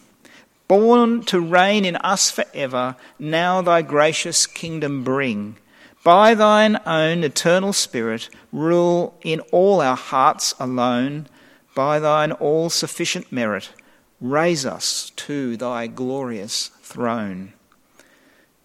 Born 0.66 1.22
to 1.26 1.38
reign 1.38 1.84
in 1.84 1.94
us 1.94 2.28
forever, 2.32 2.96
now 3.20 3.62
thy 3.62 3.82
gracious 3.82 4.48
kingdom 4.48 5.04
bring. 5.04 5.58
By 6.02 6.34
thine 6.34 6.78
own 6.86 7.24
eternal 7.24 7.74
Spirit, 7.74 8.30
rule 8.52 9.18
in 9.20 9.40
all 9.52 9.82
our 9.82 9.96
hearts 9.96 10.54
alone. 10.58 11.26
By 11.74 11.98
thine 11.98 12.32
all 12.32 12.70
sufficient 12.70 13.30
merit, 13.30 13.70
raise 14.18 14.64
us 14.64 15.12
to 15.16 15.58
thy 15.58 15.88
glorious 15.88 16.68
throne. 16.80 17.52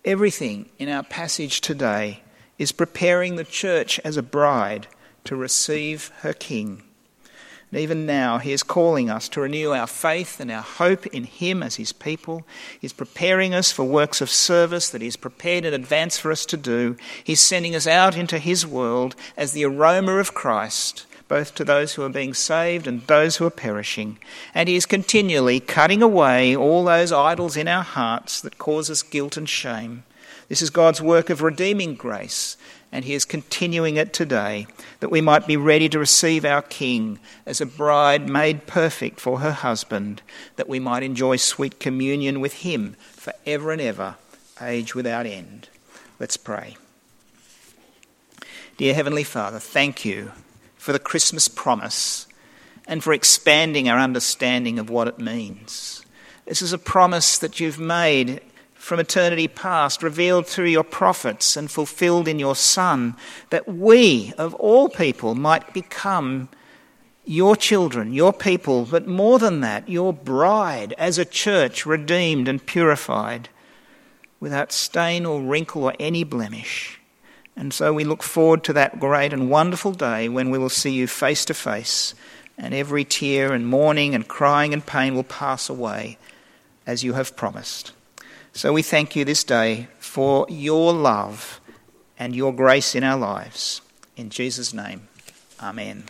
Everything 0.06 0.70
in 0.80 0.88
our 0.88 1.04
passage 1.04 1.60
today 1.60 2.24
is 2.58 2.72
preparing 2.72 3.36
the 3.36 3.44
church 3.44 4.00
as 4.06 4.16
a 4.16 4.24
bride 4.24 4.88
to 5.26 5.36
receive 5.36 6.12
her 6.20 6.32
King. 6.32 6.84
And 7.72 7.80
even 7.80 8.06
now, 8.06 8.38
He 8.38 8.52
is 8.52 8.64
calling 8.64 9.10
us 9.10 9.28
to 9.30 9.42
renew 9.42 9.72
our 9.72 9.88
faith 9.88 10.40
and 10.40 10.52
our 10.52 10.62
hope 10.62 11.06
in 11.08 11.24
Him 11.24 11.64
as 11.64 11.76
His 11.76 11.92
people. 11.92 12.46
He's 12.80 12.94
preparing 12.94 13.54
us 13.54 13.72
for 13.72 13.84
works 13.84 14.22
of 14.22 14.30
service 14.30 14.90
that 14.90 15.02
He's 15.02 15.18
prepared 15.18 15.66
in 15.66 15.74
advance 15.74 16.18
for 16.18 16.32
us 16.32 16.46
to 16.48 16.58
do. 16.58 16.96
He's 17.24 17.42
sending 17.42 17.76
us 17.76 17.88
out 17.88 18.16
into 18.16 18.40
His 18.40 18.66
world 18.66 19.16
as 19.36 19.52
the 19.52 19.66
aroma 19.66 20.18
of 20.18 20.34
Christ 20.34 21.06
both 21.28 21.56
to 21.56 21.64
those 21.64 21.94
who 21.94 22.04
are 22.04 22.10
being 22.10 22.34
saved 22.34 22.86
and 22.86 23.02
those 23.08 23.38
who 23.38 23.46
are 23.46 23.52
perishing. 23.52 24.18
And 24.54 24.70
He 24.70 24.76
is 24.76 24.86
continually 24.86 25.60
cutting 25.60 26.04
away 26.04 26.56
all 26.56 26.84
those 26.84 27.12
idols 27.12 27.58
in 27.58 27.68
our 27.68 27.84
hearts 27.84 28.42
that 28.42 28.58
cause 28.58 28.90
us 28.90 29.02
guilt 29.02 29.38
and 29.38 29.50
shame. 29.50 30.04
This 30.48 30.62
is 30.62 30.70
God's 30.70 31.02
work 31.02 31.30
of 31.32 31.42
redeeming 31.42 31.96
grace, 31.96 32.58
and 32.96 33.04
He 33.04 33.14
is 33.14 33.26
continuing 33.26 33.98
it 33.98 34.14
today, 34.14 34.68
that 35.02 35.12
we 35.12 35.20
might 35.20 35.46
be 35.46 35.58
ready 35.58 35.90
to 35.90 36.00
receive 36.00 36.46
our 36.46 36.62
King 36.62 37.20
as 37.46 37.60
a 37.60 37.66
bride 37.66 38.30
made 38.30 38.68
perfect 38.68 39.20
for 39.20 39.40
her 39.40 39.52
husband, 39.52 40.22
that 40.56 40.70
we 40.70 40.80
might 40.80 41.04
enjoy 41.04 41.36
sweet 41.36 41.78
communion 41.78 42.40
with 42.40 42.54
Him 42.54 42.96
for 43.12 43.34
ever 43.46 43.74
and 43.74 43.82
ever, 43.82 44.16
age 44.62 44.96
without 44.96 45.26
end. 45.26 45.68
Let's 46.22 46.38
pray. 46.38 46.78
Dear 48.78 48.94
Heavenly 48.94 49.26
Father, 49.26 49.60
thank 49.60 50.06
you 50.06 50.32
for 50.78 50.94
the 50.94 50.98
Christmas 50.98 51.50
promise 51.50 52.28
and 52.88 53.04
for 53.04 53.12
expanding 53.12 53.90
our 53.90 54.00
understanding 54.00 54.80
of 54.80 54.90
what 54.90 55.10
it 55.10 55.20
means. 55.20 56.06
This 56.46 56.62
is 56.62 56.72
a 56.72 56.78
promise 56.78 57.38
that 57.40 57.60
you've 57.60 57.78
made 57.78 58.40
from 58.86 59.00
eternity 59.00 59.48
past, 59.48 60.04
revealed 60.04 60.46
through 60.46 60.68
your 60.68 60.84
prophets 60.84 61.58
and 61.58 61.72
fulfilled 61.72 62.28
in 62.28 62.38
your 62.38 62.56
Son, 62.56 63.16
that 63.50 63.68
we, 63.68 64.32
of 64.38 64.54
all 64.54 64.90
people, 64.90 65.34
might 65.34 65.74
become 65.74 66.48
your 67.26 67.56
children, 67.56 68.14
your 68.14 68.32
people, 68.32 68.86
but 68.86 69.08
more 69.08 69.40
than 69.40 69.62
that, 69.62 69.90
your 69.90 70.14
bride 70.14 70.94
as 71.00 71.18
a 71.18 71.26
church 71.26 71.88
redeemed 71.88 72.48
and 72.48 72.64
purified, 72.64 73.50
without 74.40 74.72
stain 74.72 75.26
or 75.26 75.42
wrinkle 75.42 75.86
or 75.86 75.96
any 76.00 76.24
blemish. 76.24 77.02
And 77.56 77.74
so 77.74 77.92
we 77.92 78.04
look 78.04 78.22
forward 78.22 78.64
to 78.66 78.74
that 78.74 79.00
great 79.00 79.34
and 79.34 79.50
wonderful 79.50 79.94
day 79.94 80.30
when 80.30 80.52
we 80.52 80.60
will 80.60 80.70
see 80.70 80.92
you 80.92 81.08
face 81.08 81.44
to 81.46 81.56
face, 81.56 82.14
and 82.56 82.72
every 82.72 83.04
tear 83.04 83.52
and 83.52 83.66
mourning 83.66 84.14
and 84.14 84.28
crying 84.28 84.74
and 84.74 84.86
pain 84.86 85.16
will 85.16 85.24
pass 85.24 85.70
away 85.70 86.20
as 86.86 87.04
you 87.04 87.14
have 87.14 87.36
promised. 87.36 87.92
So 88.56 88.72
we 88.72 88.84
thank 88.84 89.18
you 89.18 89.26
this 89.26 89.44
day 89.44 89.90
for 90.00 90.46
your 90.48 90.94
love 90.94 91.60
and 92.18 92.34
your 92.34 92.54
grace 92.54 92.96
in 92.96 93.04
our 93.04 93.20
lives. 93.20 93.82
In 94.16 94.30
Jesus' 94.30 94.74
name, 94.74 95.10
amen. 95.62 96.06